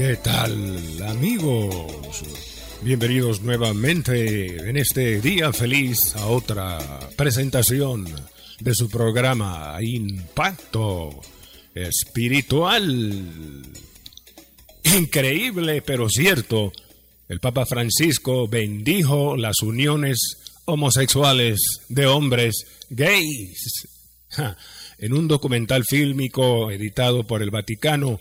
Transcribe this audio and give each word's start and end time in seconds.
¿Qué 0.00 0.16
tal 0.16 1.02
amigos? 1.02 2.22
Bienvenidos 2.80 3.42
nuevamente 3.42 4.56
en 4.56 4.78
este 4.78 5.20
día 5.20 5.52
feliz 5.52 6.16
a 6.16 6.24
otra 6.28 6.78
presentación 7.18 8.06
de 8.60 8.74
su 8.74 8.88
programa 8.88 9.76
Impacto 9.82 11.20
Espiritual. 11.74 13.62
Increíble 14.84 15.82
pero 15.82 16.08
cierto, 16.08 16.72
el 17.28 17.38
Papa 17.40 17.66
Francisco 17.66 18.48
bendijo 18.48 19.36
las 19.36 19.60
uniones 19.60 20.18
homosexuales 20.64 21.60
de 21.90 22.06
hombres 22.06 22.64
gays. 22.88 23.86
En 24.96 25.12
un 25.12 25.28
documental 25.28 25.84
fílmico 25.84 26.70
editado 26.70 27.26
por 27.26 27.42
el 27.42 27.50
Vaticano, 27.50 28.18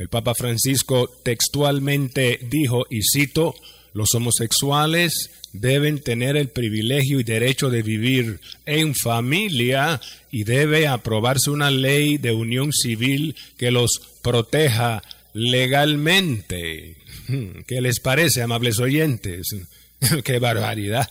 el 0.00 0.08
Papa 0.08 0.32
Francisco 0.34 1.10
textualmente 1.22 2.40
dijo, 2.48 2.86
y 2.88 3.02
cito, 3.02 3.54
los 3.92 4.14
homosexuales 4.14 5.30
deben 5.52 6.00
tener 6.00 6.38
el 6.38 6.48
privilegio 6.48 7.20
y 7.20 7.22
derecho 7.22 7.68
de 7.68 7.82
vivir 7.82 8.40
en 8.64 8.94
familia 8.94 10.00
y 10.30 10.44
debe 10.44 10.88
aprobarse 10.88 11.50
una 11.50 11.70
ley 11.70 12.16
de 12.16 12.32
unión 12.32 12.72
civil 12.72 13.36
que 13.58 13.70
los 13.70 14.00
proteja 14.22 15.02
legalmente. 15.34 16.96
¿Qué 17.66 17.82
les 17.82 18.00
parece, 18.00 18.40
amables 18.40 18.78
oyentes? 18.78 19.48
¡Qué 20.24 20.38
barbaridad! 20.38 21.10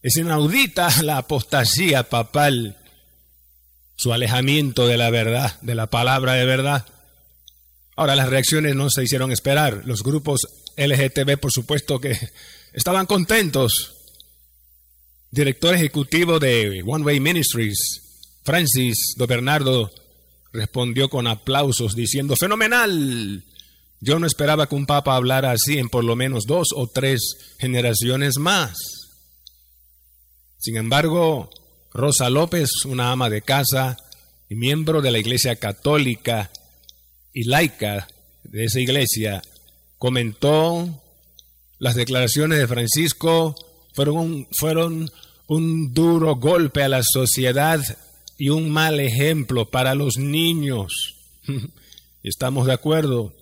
Es 0.00 0.16
inaudita 0.16 0.88
la 1.02 1.18
apostasía 1.18 2.04
papal, 2.04 2.78
su 3.94 4.14
alejamiento 4.14 4.86
de 4.86 4.96
la 4.96 5.10
verdad, 5.10 5.60
de 5.60 5.74
la 5.74 5.88
palabra 5.88 6.32
de 6.32 6.46
verdad. 6.46 6.86
Ahora 8.00 8.16
las 8.16 8.30
reacciones 8.30 8.74
no 8.74 8.88
se 8.88 9.02
hicieron 9.02 9.30
esperar. 9.30 9.82
Los 9.84 10.02
grupos 10.02 10.48
LGTB, 10.78 11.36
por 11.38 11.52
supuesto 11.52 12.00
que 12.00 12.18
estaban 12.72 13.04
contentos. 13.04 13.94
Director 15.30 15.74
ejecutivo 15.74 16.38
de 16.38 16.82
One 16.86 17.04
Way 17.04 17.20
Ministries, 17.20 17.76
Francis 18.42 19.12
Do 19.18 19.26
Bernardo, 19.26 19.92
respondió 20.50 21.10
con 21.10 21.26
aplausos 21.26 21.94
diciendo, 21.94 22.36
fenomenal. 22.36 23.44
Yo 24.00 24.18
no 24.18 24.26
esperaba 24.26 24.66
que 24.66 24.76
un 24.76 24.86
papa 24.86 25.14
hablara 25.14 25.50
así 25.50 25.76
en 25.76 25.90
por 25.90 26.02
lo 26.02 26.16
menos 26.16 26.46
dos 26.46 26.68
o 26.74 26.86
tres 26.86 27.20
generaciones 27.58 28.38
más. 28.38 28.78
Sin 30.56 30.78
embargo, 30.78 31.50
Rosa 31.92 32.30
López, 32.30 32.70
una 32.86 33.12
ama 33.12 33.28
de 33.28 33.42
casa 33.42 33.98
y 34.48 34.54
miembro 34.54 35.02
de 35.02 35.10
la 35.10 35.18
Iglesia 35.18 35.56
Católica, 35.56 36.50
y 37.32 37.44
laica 37.44 38.08
de 38.44 38.64
esa 38.64 38.80
iglesia 38.80 39.42
comentó 39.98 41.02
las 41.78 41.94
declaraciones 41.94 42.58
de 42.58 42.66
Francisco 42.66 43.54
fueron 43.94 44.16
un, 44.16 44.48
fueron 44.52 45.10
un 45.46 45.92
duro 45.94 46.36
golpe 46.36 46.82
a 46.82 46.88
la 46.88 47.02
sociedad 47.02 47.80
y 48.38 48.48
un 48.50 48.70
mal 48.70 49.00
ejemplo 49.00 49.70
para 49.70 49.94
los 49.94 50.16
niños. 50.16 51.16
Estamos 52.22 52.66
de 52.66 52.72
acuerdo. 52.72 53.34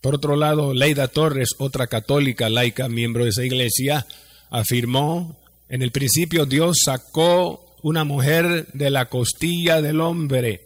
Por 0.00 0.14
otro 0.14 0.36
lado, 0.36 0.74
Leida 0.74 1.08
Torres, 1.08 1.50
otra 1.58 1.88
católica 1.88 2.48
laica, 2.48 2.88
miembro 2.88 3.24
de 3.24 3.30
esa 3.30 3.44
iglesia, 3.44 4.06
afirmó, 4.48 5.36
en 5.68 5.82
el 5.82 5.90
principio 5.90 6.46
Dios 6.46 6.78
sacó 6.84 7.76
una 7.82 8.04
mujer 8.04 8.68
de 8.72 8.90
la 8.90 9.08
costilla 9.08 9.82
del 9.82 10.00
hombre 10.00 10.64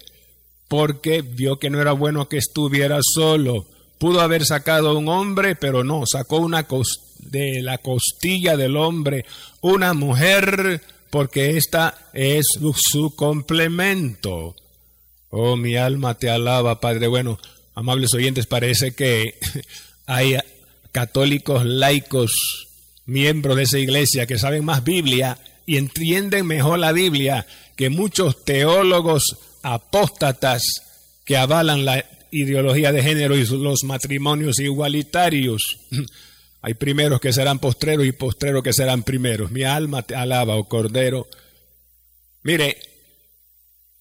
porque 0.73 1.21
vio 1.21 1.59
que 1.59 1.69
no 1.69 1.83
era 1.83 1.93
bueno 1.93 2.31
que 2.31 2.39
estuviera 2.39 2.99
solo. 3.03 3.67
Pudo 3.99 4.23
haber 4.23 4.47
sacado 4.47 4.97
un 4.97 5.07
hombre, 5.07 5.55
pero 5.55 5.85
no, 5.85 6.05
sacó 6.07 6.39
una 6.39 6.67
de 7.19 7.61
la 7.61 7.77
costilla 7.77 8.57
del 8.57 8.79
hombre 8.79 9.27
una 9.61 9.93
mujer, 9.93 10.81
porque 11.11 11.59
esta 11.59 12.09
es 12.15 12.47
su 12.75 13.15
complemento. 13.15 14.57
Oh, 15.29 15.57
mi 15.57 15.77
alma 15.77 16.15
te 16.15 16.31
alaba, 16.31 16.81
Padre. 16.81 17.07
Bueno, 17.07 17.39
amables 17.75 18.15
oyentes, 18.15 18.47
parece 18.47 18.95
que 18.95 19.39
hay 20.07 20.39
católicos 20.91 21.67
laicos, 21.67 22.33
miembros 23.05 23.59
de 23.59 23.65
esa 23.65 23.79
iglesia, 23.79 24.25
que 24.25 24.39
saben 24.39 24.65
más 24.65 24.85
Biblia 24.85 25.37
y 25.67 25.77
entienden 25.77 26.47
mejor 26.47 26.79
la 26.79 26.93
Biblia 26.93 27.47
que 27.77 27.91
muchos 27.91 28.43
teólogos 28.47 29.37
apóstatas 29.63 30.63
que 31.25 31.37
avalan 31.37 31.85
la 31.85 32.05
ideología 32.31 32.93
de 32.93 33.03
género 33.03 33.37
y 33.37 33.47
los 33.47 33.85
matrimonios 33.85 34.59
igualitarios. 34.59 35.79
Hay 36.63 36.75
primeros 36.75 37.21
que 37.21 37.33
serán 37.33 37.59
postreros 37.59 38.07
y 38.07 38.13
postreros 38.13 38.63
que 38.63 38.73
serán 38.73 39.03
primeros. 39.03 39.51
Mi 39.51 39.65
alma 39.65 40.03
te 40.03 40.15
alaba, 40.15 40.57
oh 40.57 40.69
Cordero. 40.69 41.27
Mire, 42.43 42.77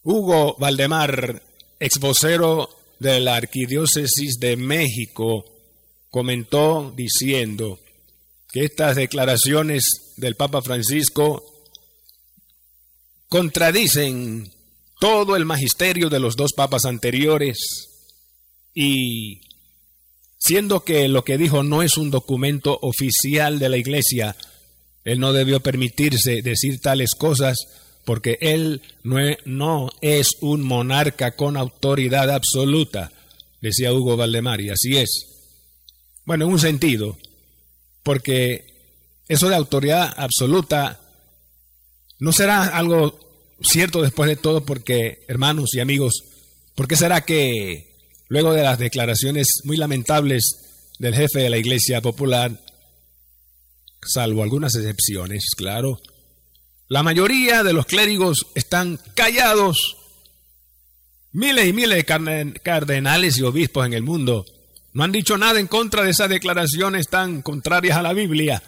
Hugo 0.03 0.55
Valdemar, 0.59 1.41
ex 1.79 1.99
vocero 1.99 2.69
de 2.99 3.19
la 3.19 3.35
Arquidiócesis 3.35 4.39
de 4.39 4.55
México, 4.57 5.45
comentó 6.09 6.93
diciendo 6.95 7.79
que 8.51 8.65
estas 8.65 8.95
declaraciones 8.95 10.13
del 10.17 10.35
Papa 10.35 10.61
Francisco 10.61 11.43
contradicen 13.27 14.51
todo 15.01 15.35
el 15.35 15.45
magisterio 15.45 16.11
de 16.11 16.19
los 16.19 16.35
dos 16.35 16.53
papas 16.53 16.85
anteriores 16.85 17.57
y 18.75 19.41
siendo 20.37 20.83
que 20.83 21.07
lo 21.07 21.23
que 21.23 21.39
dijo 21.39 21.63
no 21.63 21.81
es 21.81 21.97
un 21.97 22.11
documento 22.11 22.77
oficial 22.83 23.57
de 23.57 23.69
la 23.69 23.77
Iglesia, 23.77 24.35
él 25.03 25.19
no 25.19 25.33
debió 25.33 25.59
permitirse 25.59 26.43
decir 26.43 26.79
tales 26.81 27.15
cosas 27.17 27.57
porque 28.05 28.37
él 28.41 28.83
no 29.01 29.17
es, 29.17 29.37
no 29.43 29.89
es 30.01 30.33
un 30.39 30.61
monarca 30.61 31.35
con 31.35 31.57
autoridad 31.57 32.29
absoluta, 32.29 33.11
decía 33.59 33.91
Hugo 33.93 34.17
Valdemar, 34.17 34.61
y 34.61 34.69
así 34.69 34.97
es. 34.97 35.09
Bueno, 36.25 36.45
en 36.45 36.51
un 36.51 36.59
sentido, 36.59 37.17
porque 38.03 38.65
eso 39.27 39.49
de 39.49 39.55
autoridad 39.55 40.13
absoluta 40.15 40.99
no 42.19 42.31
será 42.31 42.65
algo 42.65 43.30
cierto 43.63 44.01
después 44.01 44.29
de 44.29 44.35
todo 44.35 44.65
porque, 44.65 45.23
hermanos 45.27 45.73
y 45.73 45.79
amigos, 45.79 46.23
¿por 46.75 46.87
qué 46.87 46.95
será 46.95 47.21
que 47.21 47.95
luego 48.27 48.53
de 48.53 48.63
las 48.63 48.79
declaraciones 48.79 49.47
muy 49.63 49.77
lamentables 49.77 50.93
del 50.99 51.15
jefe 51.15 51.39
de 51.39 51.49
la 51.49 51.57
Iglesia 51.57 52.01
Popular, 52.01 52.59
salvo 54.03 54.43
algunas 54.43 54.75
excepciones, 54.75 55.45
claro, 55.55 55.99
la 56.87 57.03
mayoría 57.03 57.63
de 57.63 57.73
los 57.73 57.85
clérigos 57.85 58.47
están 58.55 58.99
callados? 59.15 59.97
Miles 61.33 61.67
y 61.67 61.73
miles 61.73 62.05
de 62.05 62.59
cardenales 62.61 63.37
y 63.37 63.43
obispos 63.43 63.85
en 63.85 63.93
el 63.93 64.03
mundo 64.03 64.45
no 64.93 65.03
han 65.03 65.11
dicho 65.11 65.37
nada 65.37 65.59
en 65.59 65.67
contra 65.67 66.03
de 66.03 66.11
esas 66.11 66.29
declaraciones 66.29 67.07
tan 67.07 67.41
contrarias 67.41 67.97
a 67.97 68.01
la 68.01 68.13
Biblia. 68.13 68.61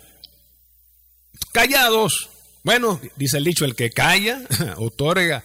Callados. 1.52 2.30
Bueno, 2.64 3.02
dice 3.18 3.38
el 3.38 3.44
dicho, 3.44 3.66
el 3.66 3.76
que 3.76 3.90
calla 3.90 4.42
otorga 4.78 5.44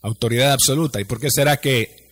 autoridad 0.00 0.52
absoluta. 0.52 1.00
¿Y 1.00 1.04
por 1.04 1.20
qué 1.20 1.28
será 1.30 1.56
que 1.58 2.06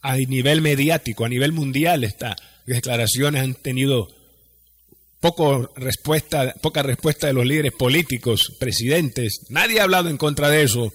a 0.00 0.16
nivel 0.16 0.62
mediático, 0.62 1.24
a 1.24 1.28
nivel 1.28 1.52
mundial, 1.52 2.04
estas 2.04 2.36
declaraciones 2.66 3.42
han 3.42 3.54
tenido 3.54 4.08
poco 5.18 5.72
respuesta, 5.76 6.54
poca 6.62 6.82
respuesta 6.82 7.26
de 7.26 7.32
los 7.32 7.44
líderes 7.44 7.72
políticos, 7.72 8.56
presidentes? 8.60 9.46
Nadie 9.48 9.80
ha 9.80 9.84
hablado 9.84 10.08
en 10.08 10.16
contra 10.16 10.48
de 10.48 10.62
eso. 10.62 10.92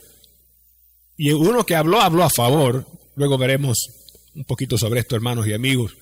Y 1.17 1.31
uno 1.33 1.65
que 1.65 1.75
habló, 1.75 1.99
habló 1.99 2.23
a 2.23 2.29
favor. 2.29 2.87
Luego 3.15 3.37
veremos 3.37 3.77
un 4.33 4.45
poquito 4.45 4.77
sobre 4.77 5.01
esto, 5.01 5.15
hermanos 5.15 5.47
y 5.47 5.53
amigos. 5.53 5.97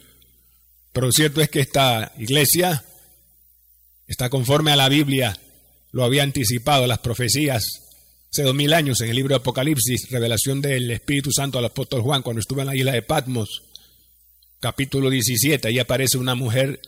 Pero 0.91 1.07
lo 1.07 1.11
cierto 1.11 1.41
es 1.41 1.49
que 1.49 1.59
esta 1.59 2.11
iglesia 2.19 2.85
está 4.05 4.29
conforme 4.29 4.71
a 4.71 4.75
la 4.75 4.89
Biblia 4.89 5.35
lo 5.93 6.03
había 6.03 6.23
anticipado 6.23 6.85
las 6.87 6.99
profecías 6.99 7.63
hace 8.29 8.43
dos 8.43 8.55
mil 8.55 8.73
años 8.73 8.99
en 9.01 9.09
el 9.09 9.15
libro 9.15 9.35
de 9.35 9.41
Apocalipsis, 9.41 10.09
revelación 10.09 10.59
del 10.59 10.89
Espíritu 10.89 11.31
Santo 11.31 11.59
al 11.59 11.65
apóstol 11.65 12.01
Juan 12.01 12.23
cuando 12.23 12.39
estuvo 12.39 12.61
en 12.61 12.67
la 12.67 12.75
isla 12.75 12.91
de 12.91 13.03
Patmos. 13.03 13.61
capítulo 14.59 15.11
17, 15.11 15.67
ahí 15.67 15.77
aparece 15.77 16.17
una 16.17 16.33
mujer 16.33 16.81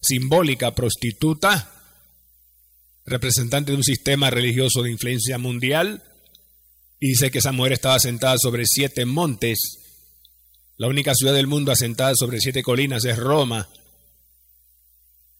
simbólica, 0.00 0.76
prostituta, 0.76 1.72
representante 3.04 3.72
de 3.72 3.78
un 3.78 3.84
sistema 3.84 4.30
religioso 4.30 4.82
de 4.82 4.92
influencia 4.92 5.38
mundial, 5.38 6.04
y 7.00 7.08
dice 7.08 7.32
que 7.32 7.38
esa 7.38 7.50
mujer 7.50 7.72
estaba 7.72 7.98
sentada 7.98 8.36
sobre 8.38 8.64
siete 8.64 9.04
montes. 9.06 9.58
La 10.76 10.86
única 10.86 11.14
ciudad 11.16 11.34
del 11.34 11.48
mundo 11.48 11.72
asentada 11.72 12.12
sobre 12.14 12.38
siete 12.38 12.62
colinas 12.62 13.04
es 13.04 13.18
Roma. 13.18 13.68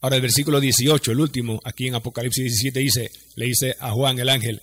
Ahora 0.03 0.17
el 0.17 0.23
versículo 0.23 0.61
18, 0.61 1.13
el 1.13 1.21
último, 1.21 1.61
aquí 1.65 1.87
en 1.87 1.95
Apocalipsis 1.95 2.43
17 2.43 2.81
dice, 2.81 3.13
le 3.37 3.47
dice 3.47 3.77
a 3.79 3.93
Juan 3.93 4.19
el 4.19 4.29
ángel, 4.29 4.61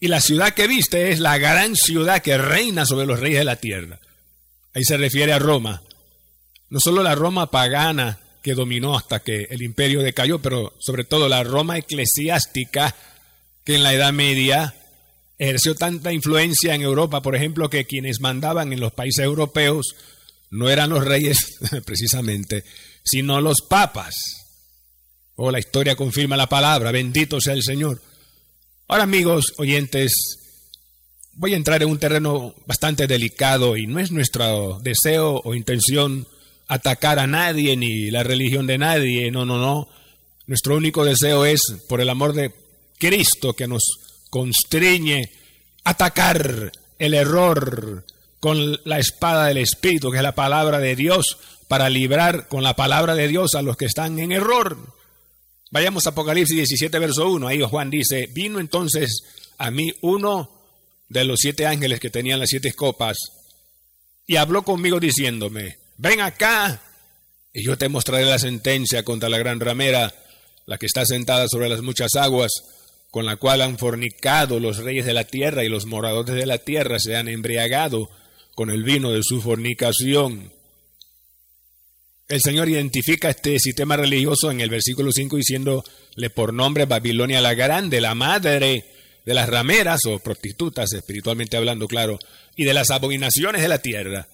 y 0.00 0.08
la 0.08 0.22
ciudad 0.22 0.54
que 0.54 0.66
viste 0.66 1.12
es 1.12 1.20
la 1.20 1.36
gran 1.36 1.76
ciudad 1.76 2.22
que 2.22 2.38
reina 2.38 2.86
sobre 2.86 3.04
los 3.06 3.20
reyes 3.20 3.40
de 3.40 3.44
la 3.44 3.56
tierra. 3.56 4.00
Ahí 4.72 4.84
se 4.84 4.96
refiere 4.96 5.34
a 5.34 5.38
Roma. 5.38 5.82
No 6.70 6.80
solo 6.80 7.02
la 7.02 7.14
Roma 7.14 7.50
pagana 7.50 8.18
que 8.42 8.54
dominó 8.54 8.96
hasta 8.96 9.20
que 9.20 9.48
el 9.50 9.60
imperio 9.60 10.00
decayó, 10.00 10.40
pero 10.40 10.72
sobre 10.78 11.04
todo 11.04 11.28
la 11.28 11.44
Roma 11.44 11.76
eclesiástica 11.76 12.96
que 13.64 13.74
en 13.74 13.82
la 13.82 13.92
Edad 13.92 14.14
Media 14.14 14.74
ejerció 15.38 15.74
tanta 15.74 16.10
influencia 16.10 16.74
en 16.74 16.80
Europa, 16.80 17.20
por 17.20 17.36
ejemplo, 17.36 17.68
que 17.68 17.84
quienes 17.84 18.20
mandaban 18.20 18.72
en 18.72 18.80
los 18.80 18.92
países 18.92 19.26
europeos 19.26 19.94
no 20.50 20.70
eran 20.70 20.88
los 20.88 21.04
reyes 21.04 21.58
precisamente, 21.84 22.64
sino 23.02 23.40
los 23.40 23.62
papas. 23.68 24.14
Oh, 25.36 25.50
la 25.50 25.58
historia 25.58 25.96
confirma 25.96 26.36
la 26.36 26.48
palabra, 26.48 26.92
bendito 26.92 27.40
sea 27.40 27.54
el 27.54 27.62
Señor. 27.62 28.02
Ahora 28.88 29.04
amigos 29.04 29.54
oyentes, 29.56 30.12
voy 31.32 31.54
a 31.54 31.56
entrar 31.56 31.82
en 31.82 31.88
un 31.88 31.98
terreno 31.98 32.54
bastante 32.66 33.06
delicado 33.06 33.76
y 33.76 33.86
no 33.86 34.00
es 34.00 34.10
nuestro 34.10 34.80
deseo 34.82 35.40
o 35.44 35.54
intención 35.54 36.26
atacar 36.68 37.18
a 37.18 37.26
nadie 37.26 37.76
ni 37.76 38.10
la 38.10 38.22
religión 38.22 38.66
de 38.66 38.78
nadie, 38.78 39.30
no, 39.30 39.44
no, 39.44 39.58
no. 39.58 39.88
Nuestro 40.46 40.76
único 40.76 41.04
deseo 41.04 41.44
es, 41.44 41.60
por 41.88 42.00
el 42.00 42.10
amor 42.10 42.32
de 42.32 42.52
Cristo, 42.98 43.54
que 43.54 43.66
nos 43.66 43.82
constriñe 44.28 45.32
atacar 45.84 46.72
el 46.98 47.14
error 47.14 48.04
con 48.40 48.78
la 48.84 48.98
espada 48.98 49.46
del 49.46 49.58
Espíritu, 49.58 50.10
que 50.10 50.18
es 50.18 50.22
la 50.22 50.34
palabra 50.34 50.78
de 50.78 50.96
Dios, 50.96 51.38
para 51.70 51.88
librar 51.88 52.48
con 52.48 52.64
la 52.64 52.74
palabra 52.74 53.14
de 53.14 53.28
Dios 53.28 53.54
a 53.54 53.62
los 53.62 53.76
que 53.76 53.84
están 53.84 54.18
en 54.18 54.32
error. 54.32 54.76
Vayamos 55.70 56.04
a 56.04 56.10
Apocalipsis 56.10 56.56
17, 56.56 56.98
verso 56.98 57.30
1. 57.30 57.46
Ahí 57.46 57.62
Juan 57.62 57.90
dice, 57.90 58.28
vino 58.34 58.58
entonces 58.58 59.22
a 59.56 59.70
mí 59.70 59.92
uno 60.02 60.50
de 61.08 61.22
los 61.22 61.38
siete 61.38 61.66
ángeles 61.66 62.00
que 62.00 62.10
tenían 62.10 62.40
las 62.40 62.48
siete 62.48 62.72
copas 62.72 63.18
y 64.26 64.34
habló 64.34 64.64
conmigo 64.64 64.98
diciéndome, 64.98 65.78
ven 65.96 66.22
acá 66.22 66.82
y 67.52 67.64
yo 67.64 67.78
te 67.78 67.88
mostraré 67.88 68.24
la 68.24 68.40
sentencia 68.40 69.04
contra 69.04 69.28
la 69.28 69.38
gran 69.38 69.60
ramera, 69.60 70.12
la 70.66 70.76
que 70.76 70.86
está 70.86 71.06
sentada 71.06 71.46
sobre 71.46 71.68
las 71.68 71.82
muchas 71.82 72.16
aguas, 72.16 72.50
con 73.12 73.26
la 73.26 73.36
cual 73.36 73.62
han 73.62 73.78
fornicado 73.78 74.58
los 74.58 74.78
reyes 74.78 75.06
de 75.06 75.14
la 75.14 75.22
tierra 75.22 75.62
y 75.62 75.68
los 75.68 75.86
moradores 75.86 76.34
de 76.34 76.46
la 76.46 76.58
tierra 76.58 76.98
se 76.98 77.14
han 77.14 77.28
embriagado 77.28 78.10
con 78.56 78.70
el 78.70 78.82
vino 78.82 79.12
de 79.12 79.22
su 79.22 79.40
fornicación. 79.40 80.50
El 82.30 82.40
Señor 82.40 82.68
identifica 82.68 83.28
este 83.28 83.58
sistema 83.58 83.96
religioso 83.96 84.52
en 84.52 84.60
el 84.60 84.70
versículo 84.70 85.10
5 85.10 85.36
diciéndole 85.36 86.30
por 86.32 86.54
nombre 86.54 86.84
Babilonia 86.84 87.40
la 87.40 87.54
Grande, 87.54 88.00
la 88.00 88.14
madre 88.14 88.84
de 89.26 89.34
las 89.34 89.48
rameras 89.48 90.02
o 90.06 90.20
prostitutas, 90.20 90.92
espiritualmente 90.92 91.56
hablando, 91.56 91.88
claro, 91.88 92.20
y 92.54 92.62
de 92.62 92.72
las 92.72 92.90
abominaciones 92.90 93.62
de 93.62 93.68
la 93.68 93.78
tierra. 93.78 94.28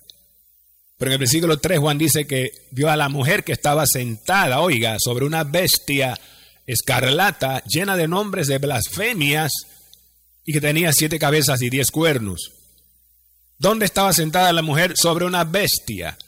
Pero 0.98 1.08
en 1.10 1.12
el 1.14 1.18
versículo 1.20 1.58
3 1.58 1.78
Juan 1.78 1.96
dice 1.96 2.26
que 2.26 2.50
vio 2.70 2.90
a 2.90 2.96
la 2.96 3.08
mujer 3.08 3.44
que 3.44 3.52
estaba 3.52 3.86
sentada, 3.86 4.60
oiga, 4.60 4.98
sobre 4.98 5.24
una 5.24 5.44
bestia 5.44 6.20
escarlata 6.66 7.64
llena 7.64 7.96
de 7.96 8.08
nombres 8.08 8.46
de 8.46 8.58
blasfemias 8.58 9.52
y 10.44 10.52
que 10.52 10.60
tenía 10.60 10.92
siete 10.92 11.18
cabezas 11.18 11.62
y 11.62 11.70
diez 11.70 11.90
cuernos. 11.90 12.52
¿Dónde 13.56 13.86
estaba 13.86 14.12
sentada 14.12 14.52
la 14.52 14.60
mujer? 14.60 14.92
Sobre 14.98 15.24
una 15.24 15.44
bestia. 15.44 16.18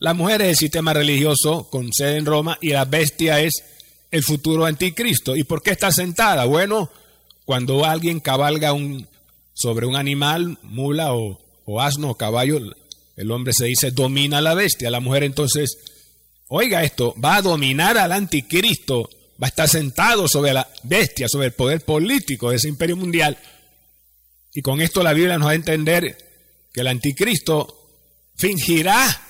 La 0.00 0.14
mujer 0.14 0.42
es 0.42 0.48
el 0.50 0.56
sistema 0.56 0.92
religioso 0.92 1.68
con 1.70 1.92
sede 1.92 2.18
en 2.18 2.26
Roma 2.26 2.56
y 2.60 2.70
la 2.70 2.84
bestia 2.84 3.40
es 3.40 3.64
el 4.12 4.22
futuro 4.22 4.64
anticristo. 4.64 5.34
¿Y 5.34 5.42
por 5.42 5.60
qué 5.62 5.72
está 5.72 5.90
sentada? 5.90 6.44
Bueno, 6.44 6.90
cuando 7.44 7.84
alguien 7.84 8.20
cabalga 8.20 8.72
un, 8.72 9.08
sobre 9.54 9.86
un 9.86 9.96
animal, 9.96 10.56
mula 10.62 11.14
o, 11.14 11.80
asno 11.80 12.10
o 12.10 12.14
caballo, 12.14 12.60
el 13.16 13.30
hombre 13.32 13.52
se 13.52 13.66
dice 13.66 13.90
domina 13.90 14.38
a 14.38 14.42
la 14.42 14.54
bestia. 14.54 14.88
La 14.90 15.00
mujer 15.00 15.24
entonces, 15.24 15.76
oiga 16.46 16.84
esto, 16.84 17.14
va 17.22 17.36
a 17.36 17.42
dominar 17.42 17.98
al 17.98 18.12
anticristo, 18.12 19.10
va 19.42 19.48
a 19.48 19.50
estar 19.50 19.68
sentado 19.68 20.28
sobre 20.28 20.52
la 20.52 20.68
bestia, 20.84 21.28
sobre 21.28 21.48
el 21.48 21.52
poder 21.52 21.84
político 21.84 22.50
de 22.50 22.56
ese 22.56 22.68
imperio 22.68 22.96
mundial. 22.96 23.36
Y 24.54 24.62
con 24.62 24.80
esto 24.80 25.02
la 25.02 25.12
Biblia 25.12 25.38
nos 25.38 25.46
da 25.46 25.52
a 25.52 25.56
entender 25.56 26.16
que 26.72 26.82
el 26.82 26.86
anticristo 26.86 27.90
fingirá 28.36 29.27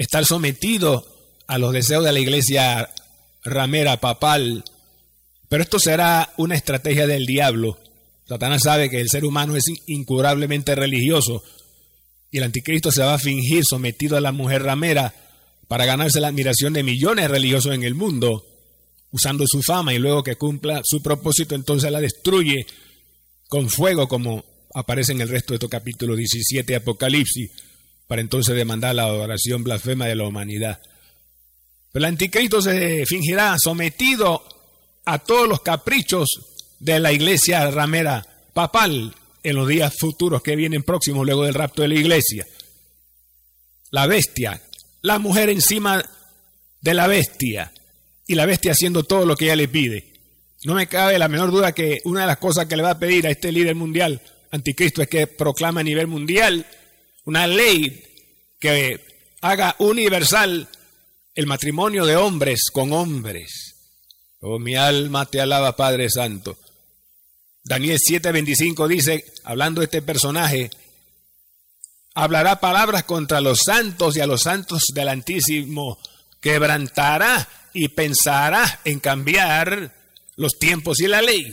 estar 0.00 0.24
sometido 0.24 1.06
a 1.46 1.58
los 1.58 1.74
deseos 1.74 2.02
de 2.02 2.12
la 2.12 2.20
iglesia 2.20 2.88
ramera 3.44 4.00
papal. 4.00 4.64
Pero 5.50 5.62
esto 5.62 5.78
será 5.78 6.32
una 6.38 6.54
estrategia 6.54 7.06
del 7.06 7.26
diablo. 7.26 7.78
Satanás 8.26 8.62
sabe 8.62 8.88
que 8.88 8.98
el 8.98 9.10
ser 9.10 9.26
humano 9.26 9.56
es 9.56 9.64
incurablemente 9.86 10.74
religioso 10.74 11.42
y 12.30 12.38
el 12.38 12.44
anticristo 12.44 12.90
se 12.90 13.02
va 13.02 13.14
a 13.14 13.18
fingir 13.18 13.64
sometido 13.66 14.16
a 14.16 14.22
la 14.22 14.32
mujer 14.32 14.62
ramera 14.62 15.12
para 15.68 15.84
ganarse 15.84 16.18
la 16.20 16.28
admiración 16.28 16.72
de 16.72 16.82
millones 16.82 17.24
de 17.24 17.28
religiosos 17.28 17.74
en 17.74 17.82
el 17.82 17.94
mundo, 17.94 18.46
usando 19.10 19.44
su 19.46 19.62
fama 19.62 19.92
y 19.92 19.98
luego 19.98 20.22
que 20.22 20.36
cumpla 20.36 20.80
su 20.82 21.02
propósito 21.02 21.54
entonces 21.54 21.92
la 21.92 22.00
destruye 22.00 22.66
con 23.48 23.68
fuego 23.68 24.08
como 24.08 24.44
aparece 24.72 25.12
en 25.12 25.20
el 25.20 25.28
resto 25.28 25.52
de 25.52 25.56
este 25.56 25.68
capítulo 25.68 26.16
17 26.16 26.72
de 26.72 26.76
Apocalipsis 26.76 27.50
para 28.10 28.22
entonces 28.22 28.56
demandar 28.56 28.92
la 28.96 29.04
adoración 29.04 29.62
blasfema 29.62 30.06
de 30.06 30.16
la 30.16 30.24
humanidad. 30.24 30.80
Pero 31.92 32.04
el 32.04 32.10
anticristo 32.10 32.60
se 32.60 33.06
fingirá 33.06 33.54
sometido 33.56 34.42
a 35.04 35.20
todos 35.20 35.48
los 35.48 35.60
caprichos 35.60 36.28
de 36.80 36.98
la 36.98 37.12
iglesia 37.12 37.70
ramera 37.70 38.26
papal 38.52 39.14
en 39.44 39.54
los 39.54 39.68
días 39.68 39.94
futuros 39.96 40.42
que 40.42 40.56
vienen 40.56 40.82
próximos 40.82 41.24
luego 41.24 41.44
del 41.44 41.54
rapto 41.54 41.82
de 41.82 41.88
la 41.88 41.94
iglesia. 41.94 42.44
La 43.92 44.08
bestia, 44.08 44.60
la 45.02 45.20
mujer 45.20 45.48
encima 45.48 46.04
de 46.80 46.94
la 46.94 47.06
bestia 47.06 47.72
y 48.26 48.34
la 48.34 48.44
bestia 48.44 48.72
haciendo 48.72 49.04
todo 49.04 49.24
lo 49.24 49.36
que 49.36 49.44
ella 49.44 49.54
le 49.54 49.68
pide. 49.68 50.14
No 50.64 50.74
me 50.74 50.88
cabe 50.88 51.16
la 51.16 51.28
menor 51.28 51.52
duda 51.52 51.70
que 51.70 52.00
una 52.04 52.22
de 52.22 52.26
las 52.26 52.38
cosas 52.38 52.66
que 52.66 52.76
le 52.76 52.82
va 52.82 52.90
a 52.90 52.98
pedir 52.98 53.28
a 53.28 53.30
este 53.30 53.52
líder 53.52 53.76
mundial, 53.76 54.20
anticristo, 54.50 55.00
es 55.00 55.06
que 55.06 55.28
proclame 55.28 55.82
a 55.82 55.84
nivel 55.84 56.08
mundial 56.08 56.66
una 57.24 57.46
ley 57.46 58.02
que 58.58 59.00
haga 59.40 59.74
universal 59.78 60.68
el 61.34 61.46
matrimonio 61.46 62.04
de 62.04 62.16
hombres 62.16 62.70
con 62.72 62.92
hombres. 62.92 63.74
Oh, 64.40 64.58
mi 64.58 64.76
alma 64.76 65.26
te 65.26 65.40
alaba, 65.40 65.76
Padre 65.76 66.08
Santo. 66.10 66.56
Daniel 67.62 67.98
7:25 67.98 68.88
dice, 68.88 69.24
hablando 69.44 69.80
de 69.80 69.86
este 69.86 70.02
personaje, 70.02 70.70
hablará 72.14 72.60
palabras 72.60 73.04
contra 73.04 73.40
los 73.40 73.60
santos 73.64 74.16
y 74.16 74.20
a 74.20 74.26
los 74.26 74.42
santos 74.42 74.84
del 74.94 75.08
Altísimo, 75.08 75.98
quebrantará 76.40 77.48
y 77.72 77.88
pensará 77.88 78.80
en 78.84 78.98
cambiar 78.98 79.94
los 80.36 80.58
tiempos 80.58 81.00
y 81.00 81.06
la 81.06 81.22
ley. 81.22 81.44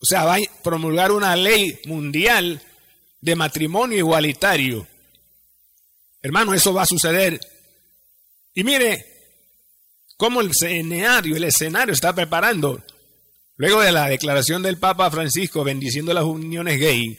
O 0.00 0.06
sea, 0.06 0.24
va 0.24 0.36
a 0.36 0.62
promulgar 0.62 1.10
una 1.10 1.34
ley 1.34 1.80
mundial 1.86 2.62
de 3.20 3.36
matrimonio 3.36 3.98
igualitario. 3.98 4.86
Hermano, 6.22 6.54
eso 6.54 6.72
va 6.72 6.82
a 6.82 6.86
suceder. 6.86 7.40
Y 8.54 8.64
mire 8.64 9.06
cómo 10.16 10.40
el 10.40 10.50
escenario, 10.50 11.36
el 11.36 11.44
escenario 11.44 11.94
está 11.94 12.14
preparando. 12.14 12.82
Luego 13.56 13.80
de 13.80 13.92
la 13.92 14.08
declaración 14.08 14.62
del 14.62 14.78
Papa 14.78 15.10
Francisco 15.10 15.64
bendiciendo 15.64 16.12
las 16.14 16.24
uniones 16.24 16.78
gay, 16.78 17.18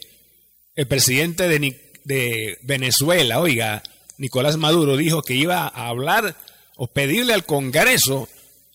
el 0.76 0.88
presidente 0.88 1.48
de, 1.48 1.92
de 2.06 2.58
Venezuela, 2.62 3.40
oiga, 3.40 3.84
Nicolás 4.18 4.58
Maduro, 4.58 4.98
dijo 4.98 5.22
que 5.22 5.34
iba 5.34 5.64
a 5.68 5.88
hablar 5.88 6.36
o 6.76 6.88
pedirle 6.88 7.34
al 7.34 7.46
Congreso 7.46 8.30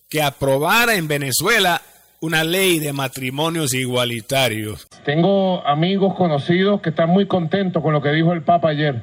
que 0.09 0.23
aprobara 0.23 0.95
en 0.95 1.09
Venezuela 1.09 1.83
una 2.25 2.43
ley 2.43 2.79
de 2.79 2.95
matrimonios 2.95 3.75
igualitarios. 3.75 4.87
Tengo 5.05 5.65
amigos 5.67 6.15
conocidos 6.15 6.81
que 6.81 6.89
están 6.89 7.11
muy 7.11 7.27
contentos 7.27 7.83
con 7.83 7.93
lo 7.93 8.01
que 8.01 8.13
dijo 8.13 8.33
el 8.33 8.43
Papa 8.43 8.71
ayer. 8.71 9.03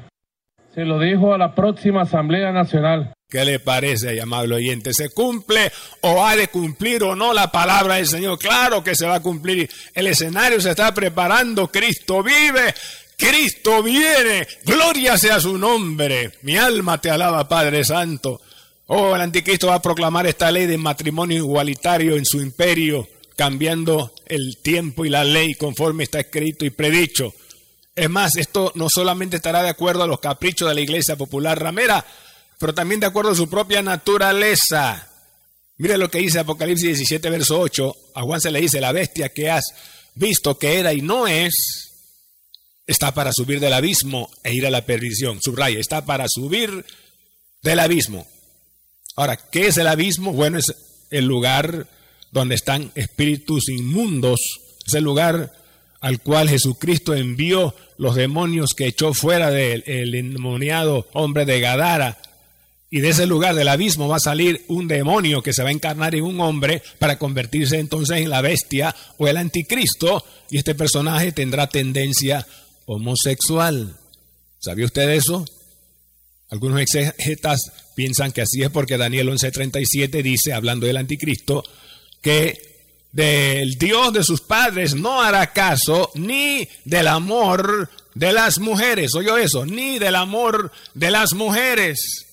Se 0.73 0.85
lo 0.85 0.97
dijo 0.99 1.31
a 1.31 1.37
la 1.37 1.53
próxima 1.53 2.01
Asamblea 2.01 2.51
Nacional. 2.51 3.13
¿Qué 3.29 3.45
le 3.45 3.59
parece, 3.59 4.19
amable 4.19 4.55
oyente? 4.55 4.91
¿Se 4.93 5.09
cumple 5.09 5.71
o 6.01 6.25
ha 6.25 6.35
de 6.35 6.47
cumplir 6.47 7.03
o 7.03 7.15
no 7.15 7.31
la 7.31 7.51
palabra 7.51 7.95
del 7.95 8.07
Señor? 8.07 8.39
Claro 8.39 8.83
que 8.83 8.95
se 8.95 9.05
va 9.05 9.15
a 9.15 9.21
cumplir. 9.21 9.69
El 9.93 10.07
escenario 10.07 10.59
se 10.59 10.71
está 10.71 10.91
preparando. 10.91 11.67
Cristo 11.67 12.23
vive. 12.23 12.73
Cristo 13.17 13.83
viene, 13.83 14.47
gloria 14.65 15.15
sea 15.15 15.39
su 15.39 15.55
nombre. 15.55 16.31
Mi 16.41 16.57
alma 16.57 16.99
te 16.99 17.11
alaba, 17.11 17.47
Padre 17.47 17.83
Santo. 17.83 18.41
Oh, 18.93 19.15
el 19.15 19.21
anticristo 19.21 19.67
va 19.67 19.75
a 19.75 19.81
proclamar 19.81 20.27
esta 20.27 20.51
ley 20.51 20.65
de 20.65 20.77
matrimonio 20.77 21.37
igualitario 21.37 22.17
en 22.17 22.25
su 22.25 22.41
imperio, 22.41 23.07
cambiando 23.37 24.13
el 24.25 24.57
tiempo 24.61 25.05
y 25.05 25.09
la 25.09 25.23
ley 25.23 25.53
conforme 25.53 26.03
está 26.03 26.19
escrito 26.19 26.65
y 26.65 26.71
predicho. 26.71 27.33
Es 27.95 28.09
más, 28.09 28.35
esto 28.35 28.73
no 28.75 28.89
solamente 28.93 29.37
estará 29.37 29.63
de 29.63 29.69
acuerdo 29.69 30.03
a 30.03 30.07
los 30.07 30.19
caprichos 30.19 30.67
de 30.67 30.75
la 30.75 30.81
iglesia 30.81 31.15
popular 31.15 31.57
ramera, 31.57 32.05
pero 32.59 32.73
también 32.73 32.99
de 32.99 33.05
acuerdo 33.05 33.31
a 33.31 33.35
su 33.35 33.49
propia 33.49 33.81
naturaleza. 33.81 35.07
Mire 35.77 35.97
lo 35.97 36.11
que 36.11 36.19
dice 36.19 36.39
Apocalipsis 36.39 36.97
17, 36.97 37.29
verso 37.29 37.61
8. 37.61 37.95
A 38.15 38.23
Juan 38.23 38.41
se 38.41 38.51
le 38.51 38.59
dice, 38.59 38.81
la 38.81 38.91
bestia 38.91 39.29
que 39.29 39.49
has 39.49 39.63
visto 40.15 40.59
que 40.59 40.79
era 40.79 40.91
y 40.91 41.01
no 41.01 41.27
es, 41.27 41.93
está 42.85 43.13
para 43.13 43.31
subir 43.31 43.61
del 43.61 43.71
abismo 43.71 44.29
e 44.43 44.53
ir 44.53 44.67
a 44.67 44.69
la 44.69 44.85
perdición. 44.85 45.39
Subraya, 45.41 45.79
está 45.79 46.05
para 46.05 46.25
subir 46.27 46.85
del 47.61 47.79
abismo. 47.79 48.27
Ahora, 49.15 49.37
¿qué 49.37 49.67
es 49.67 49.77
el 49.77 49.87
abismo? 49.87 50.33
Bueno, 50.33 50.57
es 50.57 50.73
el 51.09 51.25
lugar 51.25 51.87
donde 52.31 52.55
están 52.55 52.91
espíritus 52.95 53.69
inmundos. 53.69 54.39
Es 54.87 54.93
el 54.93 55.03
lugar 55.03 55.53
al 55.99 56.19
cual 56.19 56.49
Jesucristo 56.49 57.13
envió 57.13 57.75
los 57.97 58.15
demonios 58.15 58.73
que 58.75 58.87
echó 58.87 59.13
fuera 59.13 59.51
del 59.51 59.83
endemoniado 59.87 61.07
hombre 61.13 61.45
de 61.45 61.59
Gadara. 61.59 62.17
Y 62.89 62.99
de 62.99 63.09
ese 63.09 63.25
lugar 63.25 63.55
del 63.55 63.69
abismo 63.69 64.09
va 64.09 64.17
a 64.17 64.19
salir 64.19 64.65
un 64.67 64.87
demonio 64.87 65.41
que 65.41 65.53
se 65.53 65.63
va 65.63 65.69
a 65.69 65.73
encarnar 65.73 66.13
en 66.15 66.23
un 66.23 66.41
hombre 66.41 66.81
para 66.99 67.17
convertirse 67.17 67.79
entonces 67.79 68.17
en 68.17 68.29
la 68.29 68.41
bestia 68.41 68.93
o 69.17 69.27
el 69.27 69.37
anticristo. 69.37 70.25
Y 70.49 70.57
este 70.57 70.75
personaje 70.75 71.31
tendrá 71.31 71.67
tendencia 71.67 72.45
homosexual. 72.85 73.95
¿Sabía 74.59 74.85
usted 74.85 75.09
eso? 75.09 75.45
Algunos 76.51 76.81
exegetas 76.81 77.71
piensan 77.95 78.33
que 78.33 78.41
así 78.41 78.61
es 78.61 78.69
porque 78.69 78.97
Daniel 78.97 79.29
11:37 79.29 80.21
dice, 80.21 80.53
hablando 80.53 80.85
del 80.85 80.97
anticristo, 80.97 81.63
que 82.21 82.71
del 83.11 83.77
Dios 83.77 84.13
de 84.13 84.23
sus 84.23 84.41
padres 84.41 84.93
no 84.93 85.21
hará 85.21 85.53
caso 85.53 86.11
ni 86.15 86.67
del 86.85 87.07
amor 87.07 87.89
de 88.13 88.33
las 88.33 88.59
mujeres. 88.59 89.15
¿Oyó 89.15 89.37
eso? 89.37 89.65
Ni 89.65 89.97
del 89.97 90.15
amor 90.15 90.71
de 90.93 91.11
las 91.11 91.33
mujeres. 91.33 92.27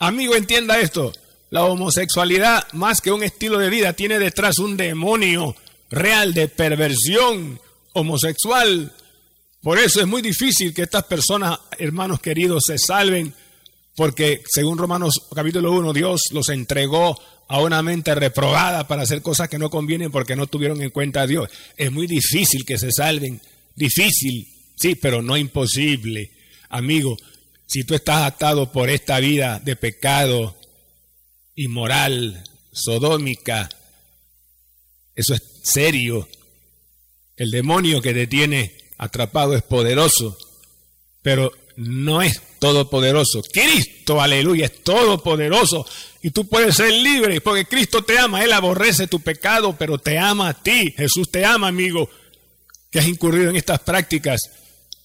Amigo, 0.00 0.34
entienda 0.34 0.80
esto. 0.80 1.12
La 1.50 1.64
homosexualidad, 1.64 2.66
más 2.72 3.00
que 3.00 3.12
un 3.12 3.22
estilo 3.22 3.58
de 3.58 3.70
vida, 3.70 3.92
tiene 3.92 4.18
detrás 4.18 4.58
un 4.58 4.76
demonio 4.76 5.54
real 5.90 6.34
de 6.34 6.48
perversión 6.48 7.60
homosexual. 7.92 8.92
Por 9.62 9.78
eso 9.78 10.00
es 10.00 10.08
muy 10.08 10.22
difícil 10.22 10.74
que 10.74 10.82
estas 10.82 11.04
personas, 11.04 11.56
hermanos 11.78 12.20
queridos, 12.20 12.64
se 12.66 12.78
salven, 12.78 13.32
porque 13.94 14.42
según 14.48 14.76
Romanos 14.76 15.28
capítulo 15.32 15.70
1, 15.70 15.92
Dios 15.92 16.20
los 16.32 16.48
entregó 16.48 17.16
a 17.46 17.60
una 17.60 17.80
mente 17.80 18.12
reprobada 18.16 18.88
para 18.88 19.02
hacer 19.02 19.22
cosas 19.22 19.48
que 19.48 19.58
no 19.58 19.70
convienen 19.70 20.10
porque 20.10 20.34
no 20.34 20.48
tuvieron 20.48 20.82
en 20.82 20.90
cuenta 20.90 21.22
a 21.22 21.26
Dios. 21.28 21.48
Es 21.76 21.92
muy 21.92 22.08
difícil 22.08 22.64
que 22.64 22.76
se 22.76 22.90
salven, 22.90 23.40
difícil, 23.76 24.48
sí, 24.76 24.96
pero 24.96 25.22
no 25.22 25.36
imposible. 25.36 26.32
Amigo, 26.68 27.16
si 27.66 27.84
tú 27.84 27.94
estás 27.94 28.22
atado 28.22 28.72
por 28.72 28.90
esta 28.90 29.20
vida 29.20 29.60
de 29.64 29.76
pecado 29.76 30.56
inmoral, 31.54 32.42
sodómica, 32.72 33.68
eso 35.14 35.34
es 35.34 35.42
serio. 35.62 36.28
El 37.36 37.52
demonio 37.52 38.02
que 38.02 38.12
te 38.12 38.26
tiene 38.26 38.81
atrapado 38.98 39.54
es 39.54 39.62
poderoso, 39.62 40.36
pero 41.22 41.52
no 41.76 42.22
es 42.22 42.40
todopoderoso. 42.58 43.42
Cristo, 43.52 44.20
aleluya, 44.20 44.66
es 44.66 44.82
todopoderoso. 44.82 45.86
Y 46.22 46.30
tú 46.30 46.46
puedes 46.46 46.76
ser 46.76 46.92
libre 46.92 47.40
porque 47.40 47.64
Cristo 47.64 48.02
te 48.02 48.18
ama. 48.18 48.44
Él 48.44 48.52
aborrece 48.52 49.06
tu 49.06 49.20
pecado, 49.20 49.74
pero 49.78 49.98
te 49.98 50.18
ama 50.18 50.48
a 50.48 50.62
ti. 50.62 50.94
Jesús 50.96 51.30
te 51.30 51.44
ama, 51.44 51.68
amigo, 51.68 52.08
que 52.90 52.98
has 52.98 53.06
incurrido 53.06 53.50
en 53.50 53.56
estas 53.56 53.80
prácticas. 53.80 54.40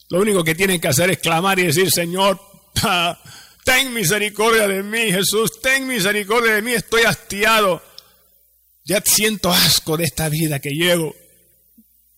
Lo 0.09 0.21
único 0.21 0.43
que 0.43 0.55
tienes 0.55 0.79
que 0.79 0.87
hacer 0.87 1.09
es 1.09 1.17
clamar 1.17 1.59
y 1.59 1.63
decir, 1.63 1.91
Señor, 1.91 2.39
ten 3.65 3.93
misericordia 3.93 4.67
de 4.67 4.83
mí, 4.83 5.11
Jesús, 5.11 5.59
ten 5.61 5.87
misericordia 5.87 6.53
de 6.53 6.61
mí, 6.61 6.73
estoy 6.73 7.03
hastiado. 7.03 7.81
Ya 8.85 9.01
siento 9.01 9.51
asco 9.51 9.97
de 9.97 10.05
esta 10.05 10.29
vida 10.29 10.59
que 10.59 10.69
llevo. 10.69 11.13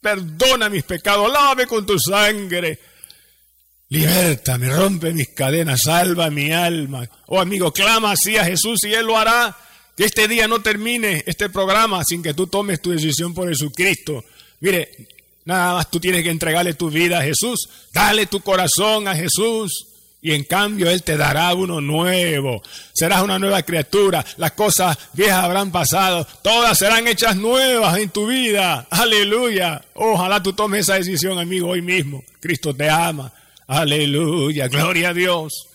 Perdona 0.02 0.70
mis 0.70 0.84
pecados, 0.84 1.32
lávame 1.32 1.68
con 1.68 1.86
tu 1.86 2.00
sangre. 2.00 2.80
Libertame, 3.90 4.70
rompe 4.70 5.12
mis 5.12 5.30
cadenas, 5.30 5.82
salva 5.84 6.30
mi 6.30 6.52
alma. 6.52 7.10
Oh 7.28 7.40
amigo, 7.40 7.74
clama 7.74 8.12
así 8.12 8.38
a 8.38 8.46
Jesús 8.46 8.84
y 8.84 8.94
Él 8.94 9.08
lo 9.08 9.18
hará. 9.18 9.58
Que 9.98 10.06
este 10.06 10.28
día 10.28 10.48
no 10.48 10.62
termine 10.62 11.24
este 11.26 11.50
programa 11.50 12.04
sin 12.06 12.24
que 12.24 12.34
tú 12.34 12.48
tomes 12.48 12.82
tu 12.82 12.92
decisión 12.92 13.34
por 13.34 13.50
Jesucristo. 13.50 14.24
Mire, 14.62 15.10
nada 15.44 15.74
más 15.74 15.92
tú 15.92 16.00
tienes 16.00 16.24
que 16.24 16.30
entregarle 16.30 16.76
tu 16.76 16.90
vida 16.90 17.20
a 17.20 17.24
Jesús. 17.24 17.68
Dale 17.92 18.28
tu 18.28 18.40
corazón 18.42 19.08
a 19.08 19.16
Jesús. 19.16 19.89
Y 20.22 20.34
en 20.34 20.44
cambio 20.44 20.90
Él 20.90 21.04
te 21.04 21.16
dará 21.16 21.54
uno 21.54 21.80
nuevo. 21.80 22.62
Serás 22.94 23.22
una 23.22 23.40
nueva 23.40 23.64
criatura. 23.64 24.26
Las 24.38 24.52
cosas 24.52 24.98
viejas 25.14 25.44
habrán 25.44 25.72
pasado. 25.72 26.28
Todas 26.42 26.78
serán 26.78 27.08
hechas 27.08 27.38
nuevas 27.38 27.98
en 27.98 28.10
tu 28.10 28.28
vida. 28.28 28.86
Aleluya. 28.90 29.82
Ojalá 29.94 30.44
tú 30.44 30.54
tomes 30.54 30.82
esa 30.82 30.96
decisión, 30.96 31.40
amigo, 31.40 31.70
hoy 31.70 31.82
mismo. 31.82 32.24
Cristo 32.42 32.76
te 32.76 32.90
ama. 32.90 33.32
Aleluya. 33.68 34.68
Gloria 34.68 35.10
a 35.10 35.14
Dios. 35.14 35.68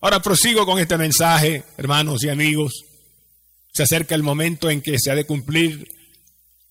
Ahora 0.00 0.20
prosigo 0.20 0.66
con 0.66 0.78
este 0.78 0.96
mensaje, 0.96 1.64
hermanos 1.76 2.24
y 2.24 2.28
amigos. 2.28 2.84
Se 3.72 3.84
acerca 3.84 4.16
el 4.16 4.22
momento 4.24 4.70
en 4.70 4.80
que 4.80 4.98
se 4.98 5.10
ha 5.10 5.14
de 5.14 5.26
cumplir 5.26 5.88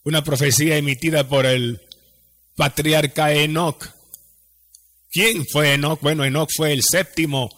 una 0.03 0.23
profecía 0.23 0.75
emitida 0.77 1.27
por 1.27 1.45
el 1.45 1.81
patriarca 2.55 3.33
Enoch 3.33 3.96
¿Quién 5.11 5.45
fue 5.51 5.73
Enoch? 5.73 5.99
Bueno, 6.01 6.25
Enoch 6.25 6.49
fue 6.55 6.73
el 6.73 6.83
séptimo 6.83 7.49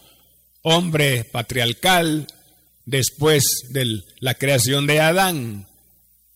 hombre 0.62 1.24
patriarcal 1.24 2.26
después 2.84 3.44
de 3.70 4.02
la 4.20 4.34
creación 4.34 4.86
de 4.86 5.00
Adán. 5.00 5.66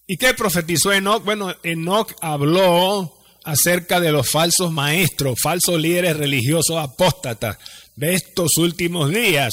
¿Y 0.07 0.17
qué 0.17 0.35
profetizó 0.35 0.93
Enoch? 0.93 1.25
Bueno, 1.25 1.55
Enoch 1.63 2.13
habló 2.21 3.19
acerca 3.45 4.01
de 4.01 4.13
los 4.13 4.29
falsos 4.29 4.73
maestros, 4.73 5.39
falsos 5.41 5.81
líderes 5.81 6.17
religiosos 6.17 6.77
apóstatas 6.77 7.59
de 7.97 8.15
estos 8.15 8.57
últimos 8.57 9.11
días. 9.11 9.53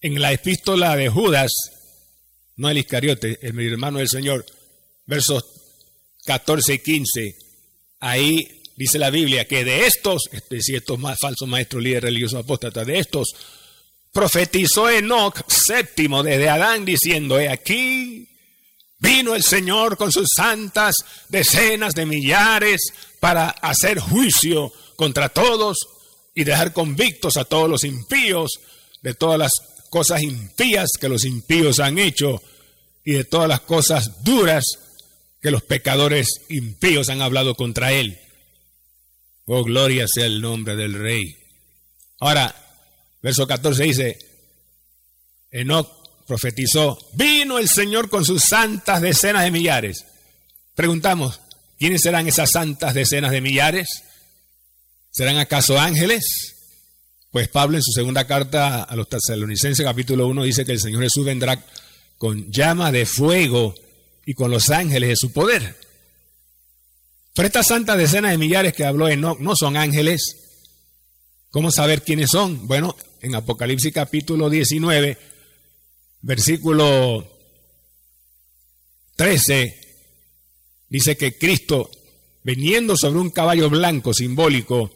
En 0.00 0.20
la 0.20 0.32
epístola 0.32 0.96
de 0.96 1.08
Judas, 1.08 1.52
no 2.56 2.68
el 2.68 2.78
Iscariote, 2.78 3.38
el 3.42 3.58
hermano 3.72 3.98
del 3.98 4.08
Señor, 4.08 4.44
versos 5.06 5.44
14 6.24 6.74
y 6.74 6.78
15, 6.78 7.36
ahí 8.00 8.61
dice 8.82 8.98
la 8.98 9.10
Biblia 9.10 9.46
que 9.46 9.64
de 9.64 9.86
estos, 9.86 10.28
es 10.32 10.48
decir, 10.48 10.76
estos 10.76 10.98
más 10.98 11.16
falsos 11.20 11.48
maestros 11.48 11.82
líderes 11.82 12.04
religiosos 12.04 12.40
apóstatas, 12.40 12.84
de 12.84 12.98
estos, 12.98 13.28
profetizó 14.12 14.90
Enoch 14.90 15.40
séptimo 15.46 16.22
desde 16.22 16.48
Adán 16.48 16.84
diciendo, 16.84 17.38
he 17.38 17.48
aquí, 17.48 18.28
vino 18.98 19.36
el 19.36 19.44
Señor 19.44 19.96
con 19.96 20.10
sus 20.10 20.28
santas 20.34 20.96
decenas 21.28 21.94
de 21.94 22.06
millares 22.06 22.80
para 23.20 23.50
hacer 23.50 24.00
juicio 24.00 24.72
contra 24.96 25.28
todos 25.28 25.78
y 26.34 26.42
dejar 26.42 26.72
convictos 26.72 27.36
a 27.36 27.44
todos 27.44 27.70
los 27.70 27.84
impíos 27.84 28.50
de 29.00 29.14
todas 29.14 29.38
las 29.38 29.52
cosas 29.90 30.22
impías 30.22 30.90
que 31.00 31.08
los 31.08 31.24
impíos 31.24 31.78
han 31.78 31.98
hecho 31.98 32.42
y 33.04 33.12
de 33.12 33.24
todas 33.24 33.48
las 33.48 33.60
cosas 33.60 34.24
duras 34.24 34.64
que 35.40 35.52
los 35.52 35.62
pecadores 35.62 36.28
impíos 36.48 37.08
han 37.08 37.22
hablado 37.22 37.54
contra 37.54 37.92
él. 37.92 38.18
Oh, 39.46 39.64
gloria 39.64 40.06
sea 40.06 40.26
el 40.26 40.40
nombre 40.40 40.76
del 40.76 40.94
rey. 40.94 41.36
Ahora, 42.20 42.54
verso 43.20 43.46
14 43.46 43.82
dice, 43.82 44.18
Enoch 45.50 46.24
profetizó, 46.26 46.98
vino 47.14 47.58
el 47.58 47.68
Señor 47.68 48.08
con 48.08 48.24
sus 48.24 48.42
santas 48.44 49.02
decenas 49.02 49.44
de 49.44 49.50
millares. 49.50 50.04
Preguntamos, 50.74 51.40
¿quiénes 51.78 52.02
serán 52.02 52.28
esas 52.28 52.50
santas 52.50 52.94
decenas 52.94 53.32
de 53.32 53.40
millares? 53.40 53.88
¿Serán 55.10 55.38
acaso 55.38 55.78
ángeles? 55.78 56.24
Pues 57.30 57.48
Pablo 57.48 57.76
en 57.76 57.82
su 57.82 57.92
segunda 57.92 58.26
carta 58.26 58.82
a 58.82 58.94
los 58.94 59.08
tesalonicenses 59.08 59.84
capítulo 59.84 60.26
1 60.28 60.44
dice 60.44 60.64
que 60.64 60.72
el 60.72 60.80
Señor 60.80 61.02
Jesús 61.02 61.24
vendrá 61.24 61.62
con 62.18 62.50
llama 62.52 62.92
de 62.92 63.04
fuego 63.04 63.74
y 64.24 64.34
con 64.34 64.50
los 64.50 64.70
ángeles 64.70 65.08
de 65.08 65.16
su 65.16 65.32
poder. 65.32 65.76
Pero 67.34 67.46
estas 67.46 67.66
santas 67.66 67.96
decenas 67.96 68.32
de 68.32 68.38
millares 68.38 68.74
que 68.74 68.84
habló 68.84 69.08
Enoch 69.08 69.38
no 69.40 69.56
son 69.56 69.76
ángeles. 69.76 70.36
¿Cómo 71.50 71.70
saber 71.70 72.02
quiénes 72.02 72.30
son? 72.30 72.66
Bueno, 72.66 72.96
en 73.20 73.34
Apocalipsis 73.34 73.92
capítulo 73.92 74.50
19, 74.50 75.18
versículo 76.22 77.26
13, 79.16 79.96
dice 80.88 81.16
que 81.16 81.38
Cristo 81.38 81.90
viniendo 82.42 82.96
sobre 82.96 83.20
un 83.20 83.30
caballo 83.30 83.70
blanco 83.70 84.12
simbólico, 84.12 84.90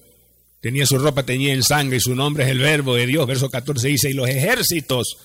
tenía 0.60 0.86
su 0.86 0.98
ropa 0.98 1.24
teñida 1.24 1.52
en 1.52 1.62
sangre 1.62 1.98
y 1.98 2.00
su 2.00 2.14
nombre 2.14 2.44
es 2.44 2.50
el 2.50 2.58
verbo 2.58 2.94
de 2.94 3.06
Dios. 3.06 3.26
Verso 3.26 3.50
14 3.50 3.88
dice, 3.88 4.10
y 4.10 4.14
los 4.14 4.28
ejércitos 4.28 5.18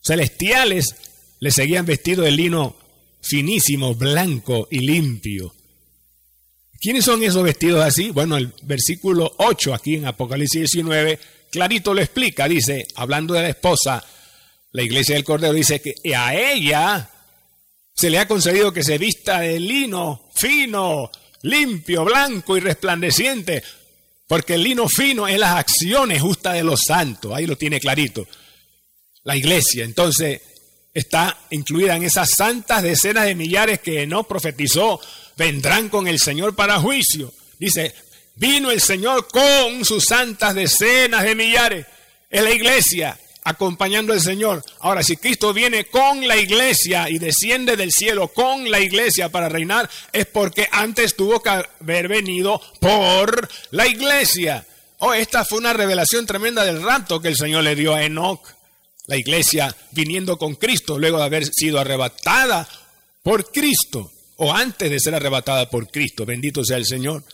celestiales 0.00 0.94
le 1.40 1.50
seguían 1.50 1.86
vestido 1.86 2.22
de 2.22 2.30
lino 2.30 2.76
finísimo, 3.20 3.94
blanco 3.94 4.68
y 4.70 4.80
limpio. 4.80 5.54
¿Quiénes 6.80 7.04
son 7.04 7.22
esos 7.22 7.42
vestidos 7.42 7.84
así? 7.84 8.10
Bueno, 8.10 8.36
el 8.36 8.52
versículo 8.62 9.34
8 9.38 9.74
aquí 9.74 9.96
en 9.96 10.06
Apocalipsis 10.06 10.60
19 10.72 11.18
clarito 11.50 11.92
lo 11.92 12.00
explica. 12.00 12.48
Dice, 12.48 12.86
hablando 12.94 13.34
de 13.34 13.42
la 13.42 13.48
esposa, 13.48 14.04
la 14.72 14.82
iglesia 14.82 15.14
del 15.14 15.24
Cordero 15.24 15.52
dice 15.52 15.80
que 15.80 15.94
a 16.14 16.34
ella 16.34 17.10
se 17.94 18.10
le 18.10 18.18
ha 18.18 18.28
concedido 18.28 18.72
que 18.72 18.84
se 18.84 18.96
vista 18.96 19.40
de 19.40 19.58
lino 19.58 20.28
fino, 20.34 21.10
limpio, 21.42 22.04
blanco 22.04 22.56
y 22.56 22.60
resplandeciente, 22.60 23.62
porque 24.28 24.54
el 24.54 24.62
lino 24.62 24.88
fino 24.88 25.26
es 25.26 25.38
las 25.38 25.56
acciones 25.56 26.22
justas 26.22 26.54
de 26.54 26.62
los 26.62 26.82
santos, 26.86 27.32
ahí 27.34 27.46
lo 27.46 27.56
tiene 27.56 27.80
clarito. 27.80 28.26
La 29.24 29.36
iglesia, 29.36 29.84
entonces, 29.84 30.40
está 30.94 31.38
incluida 31.50 31.96
en 31.96 32.04
esas 32.04 32.30
santas 32.30 32.82
decenas 32.82 33.24
de 33.24 33.34
millares 33.34 33.80
que 33.80 34.06
no 34.06 34.24
profetizó, 34.24 35.00
vendrán 35.38 35.88
con 35.88 36.08
el 36.08 36.18
Señor 36.18 36.54
para 36.54 36.80
juicio. 36.80 37.32
Dice, 37.58 37.94
vino 38.34 38.70
el 38.70 38.82
Señor 38.82 39.28
con 39.28 39.84
sus 39.84 40.04
santas 40.04 40.54
decenas 40.54 41.22
de 41.22 41.34
millares. 41.34 41.86
Es 42.28 42.42
la 42.42 42.50
iglesia 42.50 43.18
acompañando 43.44 44.12
al 44.12 44.20
Señor. 44.20 44.62
Ahora, 44.80 45.02
si 45.02 45.16
Cristo 45.16 45.54
viene 45.54 45.86
con 45.86 46.26
la 46.26 46.36
iglesia 46.36 47.08
y 47.08 47.18
desciende 47.18 47.76
del 47.76 47.92
cielo 47.92 48.28
con 48.28 48.70
la 48.70 48.80
iglesia 48.80 49.30
para 49.30 49.48
reinar, 49.48 49.88
es 50.12 50.26
porque 50.26 50.68
antes 50.72 51.14
tuvo 51.14 51.40
que 51.40 51.50
haber 51.50 52.08
venido 52.08 52.60
por 52.80 53.48
la 53.70 53.86
iglesia. 53.86 54.66
Oh, 54.98 55.14
esta 55.14 55.44
fue 55.44 55.58
una 55.58 55.72
revelación 55.72 56.26
tremenda 56.26 56.64
del 56.64 56.82
rapto 56.82 57.20
que 57.20 57.28
el 57.28 57.36
Señor 57.36 57.62
le 57.62 57.76
dio 57.76 57.94
a 57.94 58.02
Enoch. 58.02 58.42
La 59.06 59.16
iglesia 59.16 59.74
viniendo 59.92 60.36
con 60.36 60.56
Cristo 60.56 60.98
luego 60.98 61.18
de 61.18 61.24
haber 61.24 61.46
sido 61.46 61.78
arrebatada 61.78 62.68
por 63.22 63.50
Cristo 63.50 64.10
o 64.40 64.54
antes 64.54 64.90
de 64.90 65.00
ser 65.00 65.14
arrebatada 65.14 65.68
por 65.68 65.88
Cristo. 65.90 66.24
Bendito 66.24 66.64
sea 66.64 66.76
el 66.76 66.86
Señor. 66.86 67.24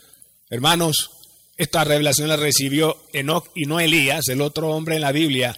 Hermanos, 0.49 1.11
esta 1.55 1.83
revelación 1.83 2.27
la 2.27 2.35
recibió 2.35 2.97
Enoch 3.13 3.49
y 3.55 3.65
no 3.65 3.79
Elías, 3.79 4.27
el 4.27 4.41
otro 4.41 4.69
hombre 4.71 4.95
en 4.95 5.01
la 5.01 5.11
Biblia 5.11 5.57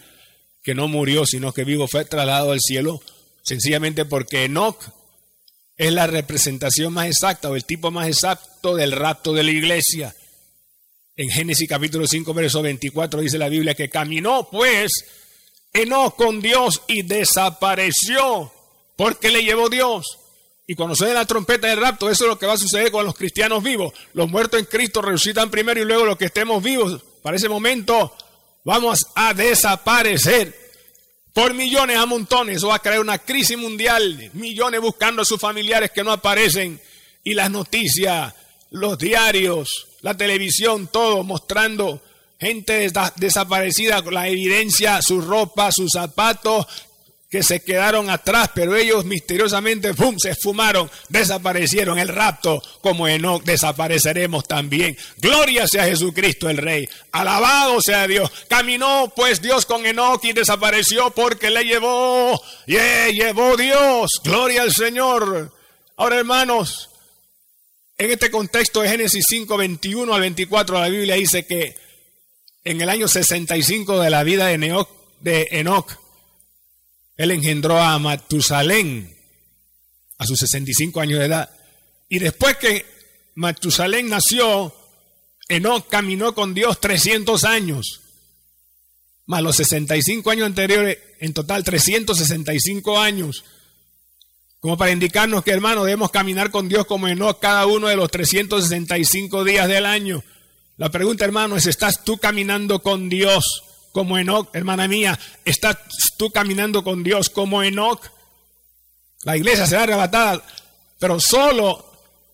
que 0.61 0.75
no 0.75 0.89
murió, 0.89 1.25
sino 1.25 1.53
que 1.53 1.63
vivo 1.63 1.87
fue 1.87 2.03
trasladado 2.03 2.51
al 2.51 2.59
cielo, 2.59 3.01
sencillamente 3.41 4.03
porque 4.03 4.43
Enoch 4.43 4.77
es 5.77 5.93
la 5.93 6.07
representación 6.07 6.91
más 6.91 7.07
exacta 7.07 7.49
o 7.49 7.55
el 7.55 7.63
tipo 7.63 7.91
más 7.91 8.07
exacto 8.07 8.75
del 8.75 8.91
rapto 8.91 9.33
de 9.33 9.43
la 9.43 9.51
iglesia. 9.51 10.13
En 11.15 11.29
Génesis 11.29 11.69
capítulo 11.69 12.05
5, 12.05 12.33
verso 12.33 12.61
24 12.61 13.21
dice 13.21 13.37
la 13.37 13.47
Biblia 13.47 13.73
que 13.73 13.89
caminó 13.89 14.49
pues 14.51 14.91
Enoch 15.71 16.15
con 16.15 16.41
Dios 16.41 16.81
y 16.87 17.03
desapareció 17.03 18.51
porque 18.97 19.31
le 19.31 19.43
llevó 19.43 19.69
Dios. 19.69 20.05
Y 20.69 20.75
cuando 20.75 20.95
suene 20.95 21.13
la 21.13 21.25
trompeta 21.25 21.67
del 21.67 21.79
rapto, 21.79 22.09
eso 22.09 22.25
es 22.25 22.29
lo 22.29 22.37
que 22.37 22.45
va 22.45 22.53
a 22.53 22.57
suceder 22.57 22.91
con 22.91 23.05
los 23.05 23.15
cristianos 23.15 23.63
vivos. 23.63 23.93
Los 24.13 24.29
muertos 24.29 24.59
en 24.59 24.65
Cristo 24.65 25.01
resucitan 25.01 25.49
primero 25.49 25.81
y 25.81 25.85
luego 25.85 26.05
los 26.05 26.17
que 26.17 26.25
estemos 26.25 26.61
vivos 26.61 27.01
para 27.23 27.37
ese 27.37 27.47
momento 27.47 28.13
vamos 28.65 29.05
a 29.15 29.33
desaparecer 29.33 30.53
por 31.31 31.53
millones 31.53 31.97
a 31.97 32.05
montones. 32.05 32.57
Eso 32.57 32.67
va 32.67 32.75
a 32.75 32.81
crear 32.81 32.99
una 32.99 33.19
crisis 33.19 33.57
mundial, 33.57 34.29
millones 34.33 34.81
buscando 34.81 35.21
a 35.21 35.25
sus 35.25 35.39
familiares 35.39 35.91
que 35.91 36.03
no 36.03 36.11
aparecen 36.11 36.81
y 37.23 37.33
las 37.33 37.49
noticias, 37.49 38.33
los 38.71 38.97
diarios, 38.97 39.87
la 40.01 40.17
televisión, 40.17 40.87
todo 40.87 41.23
mostrando 41.23 42.01
gente 42.39 42.91
desaparecida, 43.15 44.01
la 44.11 44.27
evidencia, 44.27 45.01
su 45.01 45.21
ropa, 45.21 45.71
sus 45.71 45.91
zapatos, 45.91 46.67
que 47.29 47.43
se 47.43 47.59
quedaron 47.59 48.09
atrás, 48.09 48.51
pero 48.55 48.75
ellos 48.75 49.03
misteriosamente 49.03 49.91
se 50.17 50.29
esfumaron, 50.29 50.89
desaparecieron 51.09 51.99
el 51.99 52.07
rapto, 52.07 52.61
como 52.81 53.07
Enoch 53.07 53.43
desapareceremos 53.43 54.45
también. 54.47 54.97
Gloria 55.17 55.67
sea 55.67 55.85
Jesucristo 55.85 56.49
el 56.49 56.57
Rey, 56.57 56.87
alabado 57.11 57.81
sea 57.81 58.07
Dios. 58.07 58.31
Caminó 58.47 59.11
pues 59.13 59.41
Dios 59.41 59.65
con 59.65 59.85
Enoch 59.85 60.23
y 60.23 60.31
desapareció 60.31 61.11
porque 61.11 61.49
le 61.49 61.65
llevó, 61.65 62.41
y 62.65 62.77
llevó 63.13 63.57
Dios, 63.57 64.09
gloria 64.23 64.61
al 64.61 64.71
Señor. 64.71 65.53
Ahora 65.97 66.17
hermanos, 66.19 66.89
en 67.97 68.11
este 68.11 68.31
contexto 68.31 68.81
de 68.81 68.89
Génesis 68.89 69.25
5, 69.27 69.57
21 69.57 70.13
al 70.13 70.21
24, 70.21 70.79
la 70.79 70.87
Biblia 70.87 71.15
dice 71.15 71.45
que 71.45 71.75
en 72.63 72.79
el 72.79 72.89
año 72.89 73.09
65 73.09 73.99
de 73.99 74.09
la 74.09 74.23
vida 74.23 74.47
de, 74.47 74.53
Enoch, 74.53 74.89
de 75.19 75.47
Enoch 75.51 76.06
él 77.17 77.31
engendró 77.31 77.79
a 77.79 77.97
Matusalén 77.97 79.17
a 80.19 80.25
sus 80.25 80.39
65 80.39 81.01
años 81.01 81.19
de 81.19 81.25
edad. 81.25 81.49
Y 82.07 82.19
después 82.19 82.57
que 82.57 82.85
Matusalén 83.35 84.07
nació, 84.07 84.73
Enoch 85.49 85.87
caminó 85.87 86.35
con 86.35 86.53
Dios 86.53 86.79
300 86.79 87.43
años. 87.43 88.01
Más 89.25 89.41
los 89.41 89.55
65 89.57 90.29
años 90.29 90.45
anteriores, 90.45 90.99
en 91.19 91.33
total 91.33 91.63
365 91.63 92.99
años. 92.99 93.43
Como 94.59 94.77
para 94.77 94.91
indicarnos 94.91 95.43
que, 95.43 95.51
hermano, 95.51 95.83
debemos 95.83 96.11
caminar 96.11 96.51
con 96.51 96.69
Dios 96.69 96.85
como 96.85 97.07
Enoch 97.07 97.39
cada 97.39 97.65
uno 97.65 97.87
de 97.87 97.95
los 97.95 98.09
365 98.11 99.43
días 99.43 99.67
del 99.67 99.85
año. 99.85 100.23
La 100.77 100.89
pregunta, 100.89 101.25
hermano, 101.25 101.57
es, 101.57 101.65
¿estás 101.65 102.03
tú 102.03 102.17
caminando 102.17 102.79
con 102.79 103.09
Dios 103.09 103.63
como 103.97 104.19
Enoch, 104.19 104.49
hermana 104.53 104.87
mía, 104.87 105.17
estás 105.43 105.75
tú 106.17 106.29
caminando 106.29 106.83
con 106.83 107.01
Dios 107.01 107.31
como 107.31 107.63
Enoch. 107.63 107.99
La 109.23 109.35
iglesia 109.35 109.65
será 109.65 109.81
arrebatada, 109.81 110.43
pero 110.99 111.19
solo, 111.19 111.83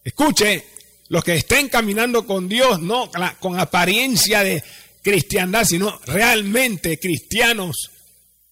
escuche, 0.04 0.67
los 1.08 1.23
que 1.23 1.36
estén 1.36 1.69
caminando 1.69 2.28
con 2.28 2.49
Dios, 2.49 2.82
no 2.82 3.10
con 3.39 3.58
apariencia 3.58 4.43
de 4.43 4.62
cristiandad, 5.02 5.63
sino 5.63 6.02
realmente 6.06 6.99
cristianos, 6.99 7.91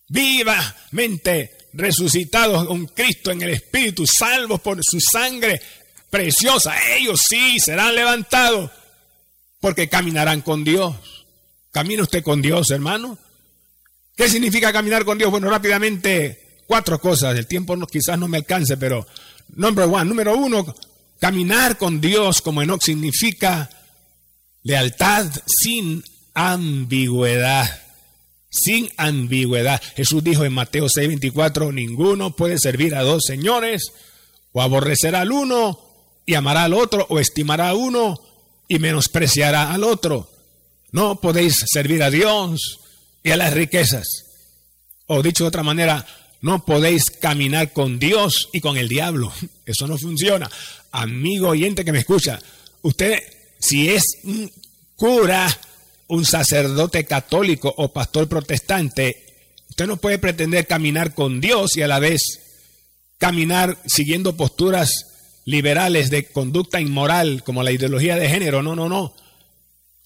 vivamente 0.08 1.68
resucitados 1.74 2.66
con 2.66 2.86
Cristo 2.88 3.32
en 3.32 3.42
el 3.42 3.50
Espíritu, 3.50 4.08
salvos 4.08 4.62
por 4.62 4.80
su 4.82 5.02
sangre 5.02 5.62
preciosa, 6.10 6.78
ellos 6.96 7.20
sí 7.28 7.60
serán 7.60 7.94
levantados 7.94 8.72
porque 9.60 9.90
caminarán 9.90 10.40
con 10.40 10.64
Dios. 10.64 11.21
¿Camina 11.72 12.04
usted 12.04 12.22
con 12.22 12.42
Dios, 12.42 12.70
hermano? 12.70 13.18
¿Qué 14.16 14.28
significa 14.30 14.74
caminar 14.74 15.06
con 15.06 15.18
Dios? 15.18 15.32
Bueno, 15.32 15.50
rápidamente, 15.50 16.64
cuatro 16.68 17.00
cosas. 17.00 17.38
El 17.38 17.48
tiempo 17.48 17.78
quizás 17.88 18.20
no 18.20 18.28
me 18.28 18.38
alcance, 18.38 18.76
pero 18.76 19.08
number 19.56 19.86
one, 19.86 20.06
número 20.06 20.36
uno, 20.36 20.76
caminar 21.20 21.78
con 21.78 22.02
Dios 22.02 22.42
como 22.42 22.62
Enoch 22.62 22.82
significa 22.82 23.70
lealtad 24.64 25.28
sin 25.46 26.04
ambigüedad. 26.34 27.82
Sin 28.50 28.90
ambigüedad. 28.98 29.82
Jesús 29.96 30.22
dijo 30.24 30.44
en 30.44 30.52
Mateo 30.52 30.88
6:24, 30.90 31.72
ninguno 31.74 32.36
puede 32.36 32.58
servir 32.58 32.96
a 32.96 33.04
dos 33.04 33.24
señores, 33.26 33.94
o 34.52 34.62
aborrecerá 34.62 35.22
al 35.22 35.32
uno 35.32 35.80
y 36.26 36.34
amará 36.34 36.66
al 36.66 36.74
otro, 36.74 37.06
o 37.10 37.20
estimará 37.20 37.70
a 37.70 37.76
uno 37.76 38.20
y 38.68 38.80
menospreciará 38.80 39.72
al 39.72 39.86
otro. 39.86 40.31
No 40.92 41.22
podéis 41.22 41.56
servir 41.68 42.04
a 42.04 42.10
Dios 42.10 42.80
y 43.24 43.32
a 43.32 43.38
las 43.38 43.54
riquezas. 43.54 44.08
O 45.08 45.22
dicho 45.22 45.44
de 45.44 45.50
otra 45.50 45.64
manera, 45.64 46.06
no 46.42 46.66
podéis 46.66 47.06
caminar 47.12 47.72
con 47.72 48.00
Dios 48.00 48.50
y 48.52 48.62
con 48.62 48.78
el 48.78 48.88
diablo. 48.88 49.32
Eso 49.66 49.88
no 49.88 49.98
funciona. 49.98 50.50
Amigo 50.92 51.50
oyente 51.50 51.86
que 51.86 51.92
me 51.92 52.00
escucha, 52.00 52.40
usted 52.82 53.22
si 53.60 53.90
es 53.90 54.04
un 54.24 54.52
cura, 54.96 55.48
un 56.08 56.26
sacerdote 56.26 57.06
católico 57.06 57.74
o 57.78 57.94
pastor 57.94 58.28
protestante, 58.28 59.26
usted 59.70 59.88
no 59.88 59.98
puede 59.98 60.18
pretender 60.18 60.68
caminar 60.68 61.14
con 61.14 61.40
Dios 61.40 61.78
y 61.78 61.84
a 61.84 61.88
la 61.88 62.00
vez 62.00 62.22
caminar 63.18 63.78
siguiendo 63.86 64.36
posturas 64.36 65.08
liberales 65.46 66.10
de 66.10 66.26
conducta 66.26 66.82
inmoral 66.82 67.44
como 67.44 67.64
la 67.64 67.72
ideología 67.72 68.16
de 68.16 68.30
género. 68.30 68.64
No, 68.64 68.76
no, 68.76 68.90
no. 68.90 69.14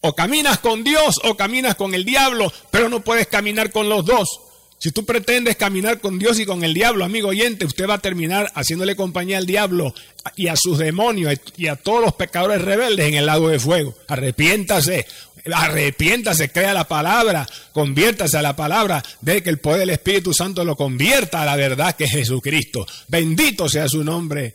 O 0.08 0.14
caminas 0.14 0.60
con 0.60 0.84
Dios 0.84 1.20
o 1.24 1.36
caminas 1.36 1.74
con 1.74 1.96
el 1.96 2.06
diablo, 2.06 2.54
pero 2.70 2.90
no 2.90 3.04
puedes 3.04 3.26
caminar 3.26 3.72
con 3.72 3.90
los 3.90 4.06
dos. 4.06 4.40
Si 4.78 4.92
tú 4.92 5.04
pretendes 5.04 5.56
caminar 5.56 6.00
con 6.00 6.20
Dios 6.20 6.40
y 6.40 6.46
con 6.46 6.64
el 6.64 6.76
diablo, 6.76 7.04
amigo 7.04 7.30
oyente, 7.30 7.66
usted 7.66 7.90
va 7.90 7.96
a 7.96 8.00
terminar 8.00 8.52
haciéndole 8.54 8.96
compañía 8.96 9.40
al 9.40 9.48
diablo 9.48 9.96
y 10.36 10.48
a 10.48 10.56
sus 10.56 10.78
demonios 10.78 11.40
y 11.58 11.70
a 11.70 11.76
todos 11.76 12.04
los 12.04 12.14
pecadores 12.14 12.62
rebeldes 12.62 13.08
en 13.08 13.16
el 13.16 13.26
lago 13.26 13.50
de 13.50 13.58
fuego. 13.58 13.96
Arrepiéntase, 14.08 15.08
arrepiéntase, 15.52 16.52
crea 16.52 16.76
la 16.76 16.88
palabra, 16.88 17.48
conviértase 17.74 18.38
a 18.38 18.44
la 18.44 18.56
palabra, 18.56 19.02
de 19.22 19.42
que 19.42 19.50
el 19.50 19.58
poder 19.58 19.80
del 19.80 19.90
Espíritu 19.90 20.36
Santo 20.36 20.64
lo 20.64 20.76
convierta 20.76 21.42
a 21.42 21.46
la 21.46 21.56
verdad 21.56 21.96
que 21.96 22.04
es 22.04 22.12
Jesucristo. 22.12 22.86
Bendito 23.08 23.68
sea 23.68 23.90
su 23.90 24.04
nombre. 24.04 24.54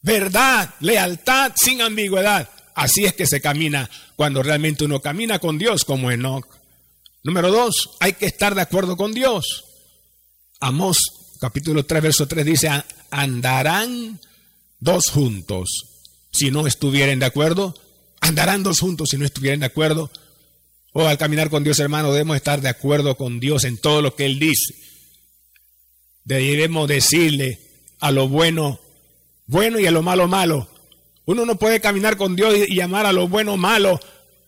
verdad, 0.00 0.70
lealtad 0.80 1.52
sin 1.56 1.82
ambigüedad. 1.82 2.48
Así 2.74 3.04
es 3.04 3.12
que 3.12 3.26
se 3.26 3.40
camina 3.40 3.88
cuando 4.16 4.42
realmente 4.42 4.84
uno 4.84 5.00
camina 5.00 5.38
con 5.38 5.58
Dios 5.58 5.84
como 5.84 6.10
Enoch. 6.10 6.46
Número 7.22 7.50
dos, 7.50 7.90
hay 8.00 8.14
que 8.14 8.26
estar 8.26 8.54
de 8.54 8.62
acuerdo 8.62 8.96
con 8.96 9.12
Dios. 9.12 9.64
Amós 10.60 10.98
capítulo 11.40 11.84
3, 11.84 12.02
verso 12.02 12.28
3 12.28 12.46
dice, 12.46 12.70
andarán 13.10 14.20
dos 14.78 15.10
juntos 15.10 15.88
si 16.32 16.50
no 16.50 16.66
estuvieren 16.66 17.18
de 17.18 17.26
acuerdo. 17.26 17.74
Andarán 18.20 18.62
dos 18.62 18.80
juntos 18.80 19.10
si 19.10 19.18
no 19.18 19.24
estuvieran 19.24 19.60
de 19.60 19.66
acuerdo. 19.66 20.10
O 20.92 21.06
al 21.06 21.18
caminar 21.18 21.50
con 21.50 21.64
Dios, 21.64 21.78
hermano, 21.78 22.12
debemos 22.12 22.36
estar 22.36 22.60
de 22.60 22.68
acuerdo 22.68 23.16
con 23.16 23.40
Dios 23.40 23.64
en 23.64 23.78
todo 23.78 24.02
lo 24.02 24.14
que 24.14 24.26
Él 24.26 24.38
dice. 24.38 24.74
Debemos 26.24 26.86
decirle 26.88 27.58
a 27.98 28.10
lo 28.10 28.28
bueno, 28.28 28.78
bueno 29.46 29.80
y 29.80 29.86
a 29.86 29.90
lo 29.90 30.02
malo, 30.02 30.28
malo. 30.28 30.68
Uno 31.26 31.46
no 31.46 31.56
puede 31.56 31.80
caminar 31.80 32.16
con 32.16 32.34
Dios 32.34 32.54
y 32.68 32.74
llamar 32.74 33.06
a 33.06 33.12
lo 33.12 33.28
bueno 33.28 33.56
malo 33.56 34.00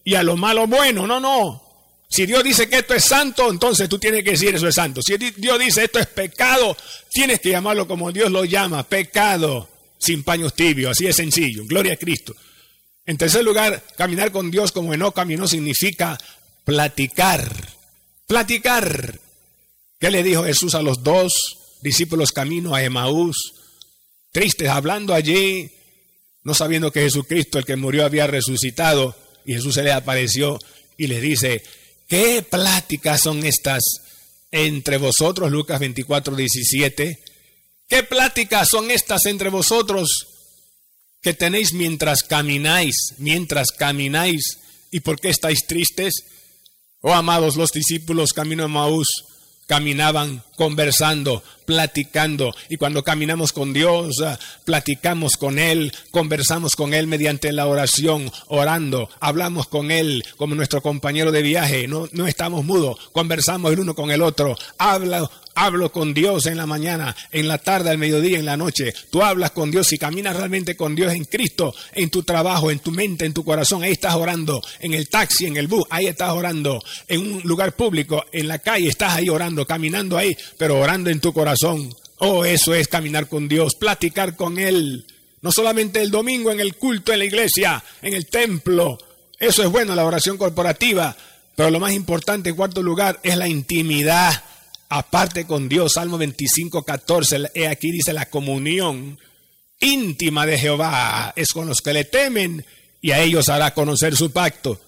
y 0.03 0.15
a 0.15 0.23
lo 0.23 0.37
malo 0.37 0.67
bueno. 0.67 1.07
No, 1.07 1.21
no. 1.21 1.63
Si 2.09 2.27
Dios 2.27 2.45
dice 2.45 2.69
que 2.69 2.79
esto 2.79 2.95
es 2.95 3.05
santo, 3.05 3.51
entonces 3.51 3.89
tú 3.89 3.99
tienes 3.99 4.23
que 4.23 4.33
decir 4.33 4.55
eso 4.55 4.69
es 4.69 4.75
santo. 4.75 5.01
Si 5.03 5.17
Dios 5.17 5.59
dice 5.59 5.85
esto 5.85 5.99
es 5.99 6.07
pecado, 6.07 6.77
tienes 7.11 7.41
que 7.41 7.51
llamarlo 7.51 7.89
como 7.89 8.13
Dios 8.13 8.31
lo 8.31 8.45
llama, 8.45 8.85
pecado, 8.85 9.69
sin 9.99 10.23
paños 10.23 10.55
tibios, 10.55 10.93
así 10.93 11.07
es 11.07 11.17
sencillo. 11.17 11.65
Gloria 11.67 11.95
a 11.95 11.97
Cristo. 11.97 12.35
En 13.07 13.19
tercer 13.19 13.45
lugar, 13.45 13.83
caminar 13.97 14.33
con 14.33 14.51
Dios 14.51 14.73
como 14.73 14.97
no 14.97 15.13
caminó 15.13 15.49
significa 15.49 16.17
platicar. 16.65 17.51
Platicar. 18.27 19.21
¿Qué 19.99 20.11
le 20.11 20.23
dijo 20.23 20.45
Jesús 20.45 20.75
a 20.75 20.83
los 20.83 21.03
dos 21.03 21.33
discípulos 21.83 22.33
camino 22.33 22.75
a 22.75 22.83
Emaús? 22.83 23.55
Tristes, 24.33 24.69
hablando 24.69 25.15
allí, 25.15 25.71
no 26.45 26.55
sabiendo 26.55 26.93
que 26.93 27.01
Jesucristo, 27.01 27.59
el 27.59 27.65
que 27.65 27.77
murió, 27.77 28.05
había 28.05 28.27
resucitado, 28.27 29.17
y 29.45 29.55
Jesús 29.55 29.75
se 29.75 29.83
le 29.83 29.93
apareció 29.93 30.59
y 30.97 31.07
les 31.09 31.21
dice, 31.21 31.63
¿qué 32.09 32.47
pláticas 32.49 33.23
son 33.23 33.45
estas 33.45 33.83
entre 34.51 34.99
vosotros? 34.99 35.51
Lucas 35.51 35.81
24, 35.81 36.37
17. 36.37 37.19
¿Qué 37.89 38.03
pláticas 38.05 38.69
son 38.71 38.91
estas 38.91 39.27
entre 39.27 39.49
vosotros 39.51 40.29
que 41.25 41.33
tenéis 41.33 41.73
mientras 41.73 42.23
camináis, 42.23 43.15
mientras 43.17 43.73
camináis. 43.73 44.59
¿Y 44.91 45.01
por 45.01 45.19
qué 45.19 45.31
estáis 45.31 45.67
tristes? 45.67 46.13
Oh, 47.01 47.15
amados, 47.15 47.57
los 47.57 47.73
discípulos 47.73 48.35
camino 48.35 48.65
a 48.65 48.69
Maús 48.69 49.09
caminaban 49.67 50.43
conversando, 50.57 51.43
platicando. 51.65 52.55
Y 52.69 52.77
cuando 52.77 53.03
caminamos 53.03 53.53
con 53.53 53.73
Dios, 53.73 54.21
ah, 54.25 54.39
platicamos 54.65 55.37
con 55.37 55.59
Él, 55.59 55.93
conversamos 56.11 56.77
con 56.77 56.95
Él 56.95 57.07
mediante 57.07 57.53
la 57.53 57.67
oración, 57.67 58.31
orando, 58.49 59.09
hablamos 59.21 59.67
con 59.67 59.91
Él 59.91 60.25
como 60.37 60.55
nuestro 60.55 60.83
compañero 60.83 61.33
de 61.33 61.43
viaje. 61.43 61.89
No, 61.89 62.09
no 62.13 62.27
estamos 62.27 62.65
mudos, 62.65 62.99
conversamos 63.13 63.73
el 63.73 63.81
uno 63.81 63.95
con 63.95 64.11
el 64.11 64.23
otro. 64.23 64.57
Habla, 64.79 65.31
hablo 65.55 65.93
con 65.93 66.15
Dios 66.15 66.47
en 66.47 66.57
la 66.57 66.67
mañana, 66.67 67.15
en 67.33 67.49
la 67.49 67.59
tarde, 67.59 67.91
al 67.91 67.99
mediodía, 67.99 68.39
en 68.39 68.45
la 68.45 68.57
noche. 68.57 68.93
Tú 69.11 69.23
hablas 69.23 69.53
con 69.53 69.71
Dios 69.71 69.93
y 69.93 69.99
caminas 69.99 70.37
realmente 70.37 70.77
con 70.77 70.95
Dios 70.95 71.13
en 71.13 71.25
Cristo, 71.25 71.75
en 71.93 72.11
tu 72.11 72.23
trabajo, 72.23 72.71
en 72.71 72.81
tu 72.81 72.91
mente, 72.91 73.25
en 73.25 73.33
tu 73.33 73.45
corazón. 73.45 73.83
Ahí 73.83 73.93
estás 73.93 74.15
orando, 74.15 74.63
en 74.81 74.95
el 74.95 75.09
taxi, 75.09 75.47
en 75.47 75.57
el 75.57 75.69
bus, 75.69 75.85
ahí 75.91 76.07
estás 76.07 76.31
orando, 76.31 76.83
en 77.09 77.21
un 77.21 77.43
lugar 77.43 77.73
público, 77.73 78.25
en 78.33 78.49
la 78.49 78.59
calle, 78.59 78.89
estás 78.89 79.15
ahí 79.15 79.29
orando, 79.29 79.67
caminando 79.67 80.19
ahí, 80.19 80.37
pero 80.59 80.79
orando 80.79 81.11
en 81.11 81.21
tu 81.21 81.33
corazón. 81.33 81.95
Oh, 82.19 82.45
eso 82.45 82.75
es 82.75 82.89
caminar 82.89 83.29
con 83.29 83.49
Dios, 83.49 83.75
platicar 83.75 84.37
con 84.37 84.59
Él. 84.59 85.07
No 85.43 85.53
solamente 85.53 86.01
el 86.01 86.11
domingo 86.11 86.51
en 86.51 86.61
el 86.61 86.77
culto, 86.77 87.13
en 87.13 87.19
la 87.19 87.25
iglesia, 87.27 87.83
en 88.01 88.15
el 88.15 88.27
templo. 88.27 88.99
Eso 89.39 89.63
es 89.63 89.69
bueno, 89.69 89.95
la 89.95 90.07
oración 90.07 90.39
corporativa. 90.39 91.15
Pero 91.55 91.71
lo 91.71 91.79
más 91.79 91.93
importante, 91.93 92.49
en 92.49 92.57
cuarto 92.57 92.83
lugar, 92.83 93.21
es 93.23 93.37
la 93.37 93.47
intimidad 93.47 94.43
aparte 94.95 95.45
con 95.45 95.69
Dios. 95.69 95.95
Salmo 95.95 96.19
25, 96.19 96.85
14. 96.85 97.51
Aquí 97.69 97.91
dice 97.91 98.13
la 98.13 98.31
comunión 98.31 99.19
íntima 99.81 100.47
de 100.47 100.57
Jehová 100.57 101.33
es 101.37 101.53
con 101.53 101.67
los 101.67 101.81
que 101.81 101.93
le 101.93 102.05
temen 102.05 102.65
y 103.01 103.11
a 103.11 103.21
ellos 103.21 103.49
hará 103.49 103.75
conocer 103.75 104.17
su 104.17 104.31
pacto. 104.31 104.81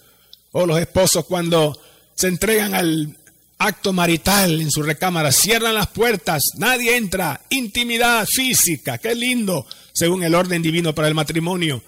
O 0.52 0.60
oh, 0.62 0.66
los 0.66 0.78
esposos 0.78 1.24
cuando 1.26 1.78
se 2.14 2.28
entregan 2.28 2.74
al 2.74 3.18
acto 3.58 3.92
marital 3.92 4.60
en 4.60 4.70
su 4.70 4.82
recámara, 4.82 5.32
cierran 5.32 5.74
las 5.74 5.88
puertas, 5.88 6.42
nadie 6.56 6.96
entra, 6.96 7.40
intimidad 7.50 8.26
física, 8.26 8.98
qué 8.98 9.14
lindo, 9.14 9.66
según 9.92 10.22
el 10.22 10.34
orden 10.34 10.62
divino 10.62 10.94
para 10.94 11.08
el 11.08 11.14
matrimonio. 11.14 11.82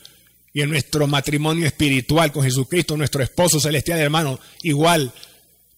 Y 0.52 0.62
en 0.62 0.70
nuestro 0.70 1.06
matrimonio 1.06 1.66
espiritual 1.66 2.32
con 2.32 2.42
Jesucristo, 2.42 2.96
nuestro 2.96 3.22
esposo 3.22 3.60
celestial 3.60 4.00
hermano, 4.00 4.40
igual, 4.62 5.12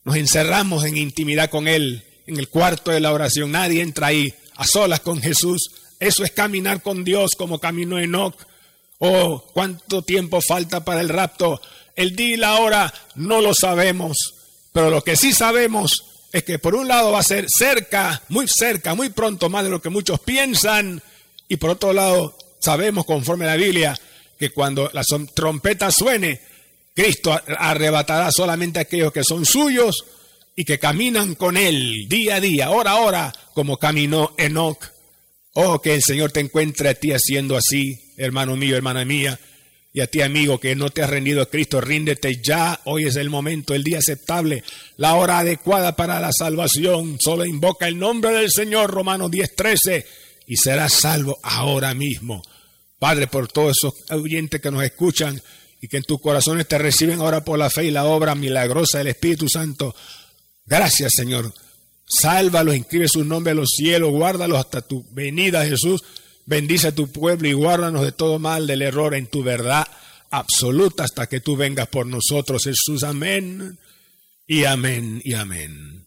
nos 0.04 0.16
encerramos 0.16 0.84
en 0.84 0.96
intimidad 0.96 1.50
con 1.50 1.68
Él, 1.68 2.04
en 2.26 2.38
el 2.38 2.48
cuarto 2.48 2.90
de 2.90 3.00
la 3.00 3.12
oración, 3.12 3.52
nadie 3.52 3.82
entra 3.82 4.08
ahí, 4.08 4.32
a 4.56 4.66
solas 4.66 5.00
con 5.00 5.20
Jesús. 5.20 5.70
Eso 5.98 6.24
es 6.24 6.30
caminar 6.30 6.82
con 6.82 7.04
Dios 7.04 7.32
como 7.36 7.58
caminó 7.58 7.98
Enoch. 7.98 8.36
Oh, 8.98 9.44
cuánto 9.52 10.02
tiempo 10.02 10.40
falta 10.40 10.84
para 10.84 11.00
el 11.00 11.08
rapto. 11.08 11.60
El 11.96 12.16
día 12.16 12.34
y 12.34 12.36
la 12.36 12.58
hora 12.58 12.92
no 13.14 13.40
lo 13.40 13.54
sabemos 13.54 14.34
pero 14.72 14.90
lo 14.90 15.02
que 15.02 15.16
sí 15.16 15.32
sabemos 15.32 16.04
es 16.32 16.44
que 16.44 16.58
por 16.58 16.74
un 16.74 16.86
lado 16.86 17.12
va 17.12 17.20
a 17.20 17.24
ser 17.24 17.46
cerca, 17.48 18.22
muy 18.28 18.46
cerca, 18.48 18.94
muy 18.94 19.10
pronto, 19.10 19.50
más 19.50 19.64
de 19.64 19.70
lo 19.70 19.82
que 19.82 19.88
muchos 19.88 20.20
piensan. 20.20 21.02
Y 21.48 21.56
por 21.56 21.70
otro 21.70 21.92
lado, 21.92 22.36
sabemos 22.60 23.04
conforme 23.04 23.46
la 23.46 23.56
Biblia 23.56 23.98
que 24.38 24.50
cuando 24.50 24.90
la 24.92 25.02
trompeta 25.34 25.90
suene, 25.90 26.40
Cristo 26.94 27.38
arrebatará 27.58 28.30
solamente 28.30 28.78
a 28.78 28.82
aquellos 28.82 29.12
que 29.12 29.24
son 29.24 29.44
suyos 29.44 30.04
y 30.60 30.64
que 30.66 30.78
caminan 30.78 31.36
con 31.36 31.56
Él 31.56 32.06
día 32.06 32.34
a 32.34 32.40
día, 32.40 32.68
hora 32.68 32.90
a 32.90 32.96
hora, 32.96 33.32
como 33.54 33.78
caminó 33.78 34.34
Enoch. 34.36 34.92
Oh, 35.54 35.80
que 35.80 35.94
el 35.94 36.02
Señor 36.02 36.32
te 36.32 36.40
encuentre 36.40 36.90
a 36.90 36.94
ti 36.94 37.12
haciendo 37.12 37.56
así, 37.56 38.12
hermano 38.18 38.56
mío, 38.56 38.76
hermana 38.76 39.06
mía. 39.06 39.40
Y 39.94 40.02
a 40.02 40.06
ti, 40.06 40.20
amigo, 40.20 40.60
que 40.60 40.76
no 40.76 40.90
te 40.90 41.02
has 41.02 41.08
rendido 41.08 41.40
a 41.40 41.48
Cristo, 41.48 41.80
ríndete 41.80 42.42
ya. 42.42 42.78
Hoy 42.84 43.06
es 43.06 43.16
el 43.16 43.30
momento, 43.30 43.74
el 43.74 43.82
día 43.82 44.00
aceptable, 44.00 44.62
la 44.98 45.14
hora 45.14 45.38
adecuada 45.38 45.96
para 45.96 46.20
la 46.20 46.30
salvación. 46.30 47.16
Solo 47.18 47.46
invoca 47.46 47.88
el 47.88 47.98
nombre 47.98 48.30
del 48.32 48.50
Señor, 48.50 48.90
Romanos 48.90 49.30
10:13, 49.30 50.04
y 50.46 50.58
serás 50.58 50.92
salvo 50.92 51.38
ahora 51.42 51.94
mismo. 51.94 52.42
Padre, 52.98 53.28
por 53.28 53.48
todos 53.48 53.78
esos 53.78 53.94
oyentes 54.10 54.60
que 54.60 54.70
nos 54.70 54.84
escuchan 54.84 55.40
y 55.80 55.88
que 55.88 55.96
en 55.96 56.02
tus 56.02 56.20
corazones 56.20 56.68
te 56.68 56.76
reciben 56.76 57.20
ahora 57.20 57.42
por 57.42 57.58
la 57.58 57.70
fe 57.70 57.86
y 57.86 57.90
la 57.90 58.04
obra 58.04 58.34
milagrosa 58.34 58.98
del 58.98 59.06
Espíritu 59.06 59.48
Santo. 59.48 59.96
Gracias, 60.70 61.14
Señor. 61.16 61.52
Sálvalos, 62.06 62.76
inscribe 62.76 63.08
su 63.08 63.24
nombre 63.24 63.50
a 63.50 63.56
los 63.56 63.70
cielos, 63.70 64.12
guárdalos 64.12 64.56
hasta 64.56 64.80
tu 64.82 65.04
venida, 65.10 65.66
Jesús. 65.66 66.04
Bendice 66.46 66.88
a 66.88 66.94
tu 66.94 67.10
pueblo 67.10 67.48
y 67.48 67.52
guárdanos 67.52 68.02
de 68.02 68.12
todo 68.12 68.38
mal, 68.38 68.68
del 68.68 68.82
error 68.82 69.16
en 69.16 69.26
tu 69.26 69.42
verdad 69.42 69.86
absoluta 70.30 71.02
hasta 71.02 71.28
que 71.28 71.40
tú 71.40 71.56
vengas 71.56 71.88
por 71.88 72.06
nosotros, 72.06 72.62
Jesús. 72.62 73.02
Amén. 73.02 73.80
Y 74.46 74.64
amén 74.64 75.20
y 75.24 75.34
amén. 75.34 76.06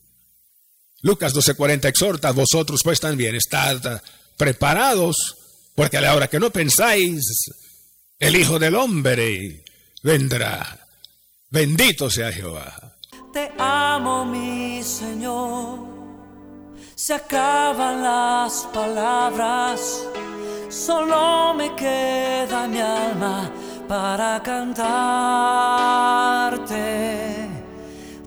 Lucas 1.01 1.33
12:40 1.33 1.89
exhorta, 1.89 2.31
vosotros 2.31 2.81
pues 2.83 3.01
también 3.01 3.35
estad 3.35 4.01
preparados, 4.37 5.35
porque 5.75 5.97
a 5.97 6.01
la 6.01 6.15
hora 6.15 6.29
que 6.29 6.39
no 6.39 6.51
pensáis, 6.51 7.21
el 8.17 8.37
Hijo 8.37 8.59
del 8.59 8.75
Hombre 8.75 9.65
vendrá. 10.01 10.87
Bendito 11.49 12.09
sea 12.09 12.31
Jehová. 12.31 12.92
Te 13.33 13.51
amo, 13.57 14.23
mi 14.23 14.81
Señor. 14.81 15.79
Se 16.95 17.15
acaban 17.15 18.01
las 18.01 18.69
palabras 18.73 20.07
solo 20.73 21.53
me 21.53 21.75
queda 21.75 22.67
mi 22.67 22.79
alma 22.79 23.49
para 23.87 24.41
cantarte. 24.41 24.93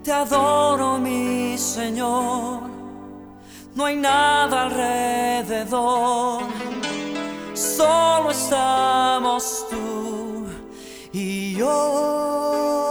Te 0.03 0.13
adoro, 0.13 0.99
mi 0.99 1.59
Señor, 1.59 2.61
no 3.75 3.85
hay 3.85 3.97
nada 3.97 4.63
alrededor, 4.67 6.43
solo 7.55 8.31
estamos 8.31 9.67
tú 9.69 10.47
y 11.13 11.57
yo. 11.57 12.86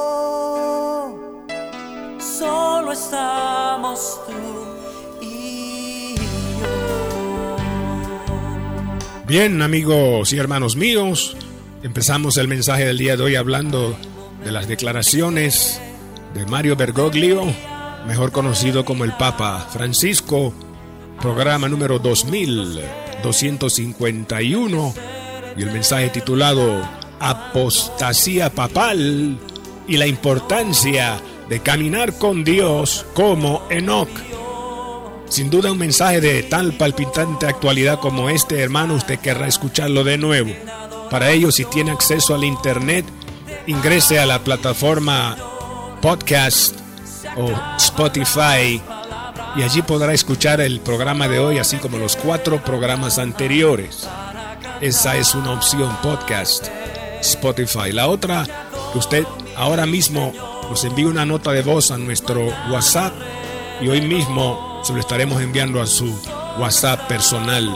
Bien, 9.27 9.61
amigos 9.63 10.31
y 10.33 10.37
hermanos 10.37 10.75
míos, 10.75 11.35
empezamos 11.81 12.37
el 12.37 12.47
mensaje 12.47 12.85
del 12.85 12.99
día 12.99 13.17
de 13.17 13.23
hoy 13.23 13.35
hablando 13.35 13.97
de 14.43 14.51
las 14.51 14.67
declaraciones 14.67 15.81
de 16.35 16.45
Mario 16.45 16.75
Bergoglio, 16.75 17.41
mejor 18.05 18.31
conocido 18.31 18.85
como 18.85 19.03
el 19.03 19.13
Papa 19.13 19.67
Francisco, 19.73 20.53
programa 21.19 21.67
número 21.67 21.97
2251 21.97 24.93
y 25.57 25.63
el 25.63 25.71
mensaje 25.71 26.09
titulado 26.09 26.87
Apostasía 27.19 28.51
Papal 28.51 29.39
y 29.87 29.97
la 29.97 30.05
importancia 30.05 31.19
de 31.49 31.61
caminar 31.61 32.19
con 32.19 32.43
Dios 32.43 33.07
como 33.15 33.63
Enoch. 33.71 34.34
Sin 35.29 35.49
duda 35.49 35.71
un 35.71 35.77
mensaje 35.77 36.21
de 36.21 36.43
tal 36.43 36.73
palpitante 36.73 37.47
actualidad 37.47 37.99
como 37.99 38.29
este, 38.29 38.61
hermano, 38.61 38.93
usted 38.93 39.19
querrá 39.19 39.47
escucharlo 39.47 40.03
de 40.03 40.17
nuevo. 40.17 40.51
Para 41.09 41.31
ello, 41.31 41.51
si 41.51 41.65
tiene 41.65 41.91
acceso 41.91 42.35
al 42.35 42.43
Internet, 42.43 43.05
ingrese 43.67 44.19
a 44.19 44.25
la 44.25 44.39
plataforma 44.43 45.35
podcast 46.01 46.75
o 47.35 47.51
Spotify 47.77 48.81
y 49.55 49.63
allí 49.63 49.81
podrá 49.81 50.13
escuchar 50.13 50.61
el 50.61 50.81
programa 50.81 51.27
de 51.27 51.39
hoy, 51.39 51.57
así 51.57 51.77
como 51.77 51.97
los 51.97 52.15
cuatro 52.15 52.63
programas 52.63 53.17
anteriores. 53.19 54.07
Esa 54.81 55.15
es 55.15 55.33
una 55.33 55.51
opción 55.51 55.95
podcast, 56.03 56.67
Spotify. 57.21 57.91
La 57.91 58.07
otra, 58.07 58.45
usted 58.93 59.25
ahora 59.55 59.85
mismo 59.85 60.33
nos 60.69 60.83
envíe 60.83 61.05
una 61.05 61.25
nota 61.25 61.51
de 61.51 61.61
voz 61.61 61.91
a 61.91 61.97
nuestro 61.97 62.47
WhatsApp 62.69 63.13
y 63.81 63.87
hoy 63.87 64.01
mismo 64.01 64.74
se 64.85 64.93
lo 64.93 64.99
estaremos 64.99 65.41
enviando 65.41 65.81
a 65.81 65.87
su 65.87 66.05
WhatsApp 66.59 67.07
personal. 67.07 67.75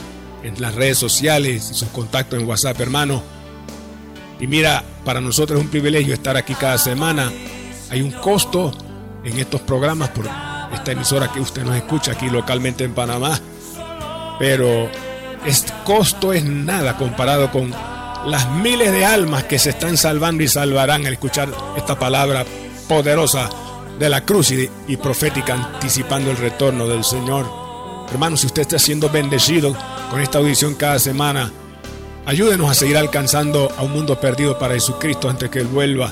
en 0.43 0.61
las 0.61 0.75
redes 0.75 0.97
sociales 0.97 1.63
sus 1.63 1.89
contactos 1.89 2.39
en 2.39 2.47
WhatsApp, 2.47 2.79
hermano. 2.79 3.21
Y 4.39 4.47
mira, 4.47 4.83
para 5.03 5.19
nosotros 5.21 5.59
es 5.59 5.65
un 5.65 5.71
privilegio 5.71 6.13
estar 6.13 6.37
aquí 6.37 6.53
cada 6.55 6.77
semana. 6.77 7.31
Hay 7.89 8.01
un 8.01 8.11
costo 8.11 8.71
en 9.23 9.39
estos 9.39 9.61
programas 9.61 10.09
por 10.09 10.29
esta 10.73 10.91
emisora 10.91 11.31
que 11.31 11.39
usted 11.39 11.63
nos 11.63 11.75
escucha 11.75 12.11
aquí 12.11 12.29
localmente 12.29 12.83
en 12.83 12.93
Panamá. 12.93 13.39
Pero 14.37 14.89
este 15.45 15.71
costo 15.83 16.33
es 16.33 16.43
nada 16.43 16.97
comparado 16.97 17.51
con 17.51 17.71
las 18.25 18.49
miles 18.49 18.91
de 18.91 19.05
almas 19.05 19.43
que 19.45 19.59
se 19.59 19.69
están 19.69 19.97
salvando 19.97 20.43
y 20.43 20.47
salvarán 20.47 21.05
al 21.05 21.13
escuchar 21.13 21.49
esta 21.77 21.97
palabra 21.97 22.45
poderosa 22.87 23.49
de 23.99 24.09
la 24.09 24.21
cruz 24.21 24.51
y, 24.51 24.97
profética 24.97 25.53
anticipando 25.53 26.31
el 26.31 26.37
retorno 26.37 26.87
del 26.87 27.03
Señor. 27.03 27.45
Hermano, 28.11 28.37
si 28.37 28.47
usted 28.47 28.63
está 28.63 28.79
siendo 28.79 29.09
bendecido 29.09 29.75
con 30.09 30.21
esta 30.21 30.37
audición 30.37 30.75
cada 30.75 30.99
semana, 30.99 31.51
ayúdenos 32.25 32.69
a 32.69 32.73
seguir 32.73 32.97
alcanzando 32.97 33.71
a 33.77 33.83
un 33.83 33.93
mundo 33.93 34.19
perdido 34.19 34.59
para 34.59 34.73
Jesucristo 34.73 35.29
antes 35.29 35.49
que 35.49 35.59
Él 35.59 35.67
vuelva. 35.67 36.11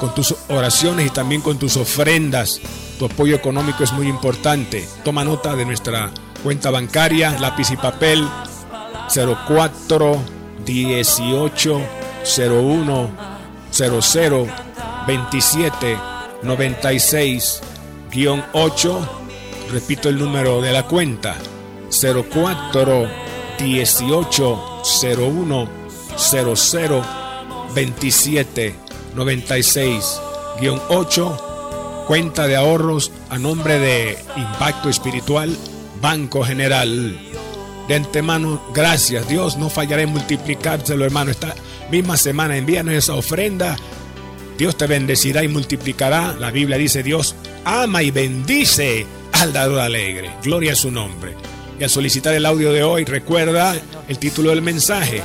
Con 0.00 0.14
tus 0.14 0.34
oraciones 0.48 1.06
y 1.06 1.10
también 1.10 1.42
con 1.42 1.58
tus 1.58 1.76
ofrendas, 1.76 2.60
tu 2.98 3.04
apoyo 3.04 3.36
económico 3.36 3.84
es 3.84 3.92
muy 3.92 4.08
importante. 4.08 4.86
Toma 5.04 5.24
nota 5.24 5.54
de 5.54 5.64
nuestra 5.64 6.10
cuenta 6.42 6.70
bancaria, 6.70 7.38
lápiz 7.38 7.70
y 7.70 7.76
papel 7.76 8.26
04 9.08 10.22
18 10.64 11.80
01 12.48 13.10
00 13.70 14.71
27 15.06 15.98
96 16.42 17.60
8 18.52 19.08
repito 19.70 20.08
el 20.08 20.18
número 20.18 20.60
de 20.60 20.72
la 20.72 20.84
cuenta 20.84 21.36
04 21.90 23.08
18 23.58 24.82
01 25.18 25.68
00 26.16 27.04
27 27.74 28.74
96 29.14 30.20
8 30.88 32.04
cuenta 32.06 32.46
de 32.46 32.56
ahorros 32.56 33.12
a 33.30 33.38
nombre 33.38 33.78
de 33.78 34.18
Impacto 34.36 34.88
Espiritual 34.88 35.56
Banco 36.00 36.44
General 36.44 37.32
de 37.88 37.96
antemano, 37.96 38.62
gracias. 38.72 39.28
Dios 39.28 39.56
no 39.56 39.68
fallará 39.68 40.02
en 40.02 40.10
multiplicárselo, 40.10 41.04
hermano. 41.04 41.30
Esta 41.30 41.54
misma 41.90 42.16
semana 42.16 42.56
envíanos 42.56 42.94
esa 42.94 43.14
ofrenda. 43.14 43.76
Dios 44.58 44.76
te 44.76 44.86
bendecirá 44.86 45.42
y 45.42 45.48
multiplicará. 45.48 46.34
La 46.38 46.50
Biblia 46.50 46.76
dice, 46.78 47.02
Dios 47.02 47.34
ama 47.64 48.02
y 48.02 48.10
bendice 48.10 49.06
al 49.32 49.52
dador 49.52 49.80
alegre. 49.80 50.30
Gloria 50.42 50.72
a 50.72 50.76
su 50.76 50.90
nombre. 50.90 51.34
Y 51.78 51.84
al 51.84 51.90
solicitar 51.90 52.32
el 52.34 52.46
audio 52.46 52.72
de 52.72 52.82
hoy, 52.82 53.04
recuerda 53.04 53.76
el 54.08 54.18
título 54.18 54.48
del 54.50 54.62
mensaje. 54.62 55.22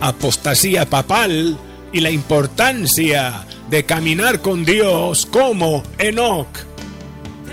Apostasía 0.00 0.88
papal 0.88 1.58
y 1.92 2.00
la 2.00 2.10
importancia 2.10 3.44
de 3.68 3.84
caminar 3.84 4.40
con 4.40 4.64
Dios 4.64 5.26
como 5.26 5.82
Enoch. 5.98 6.48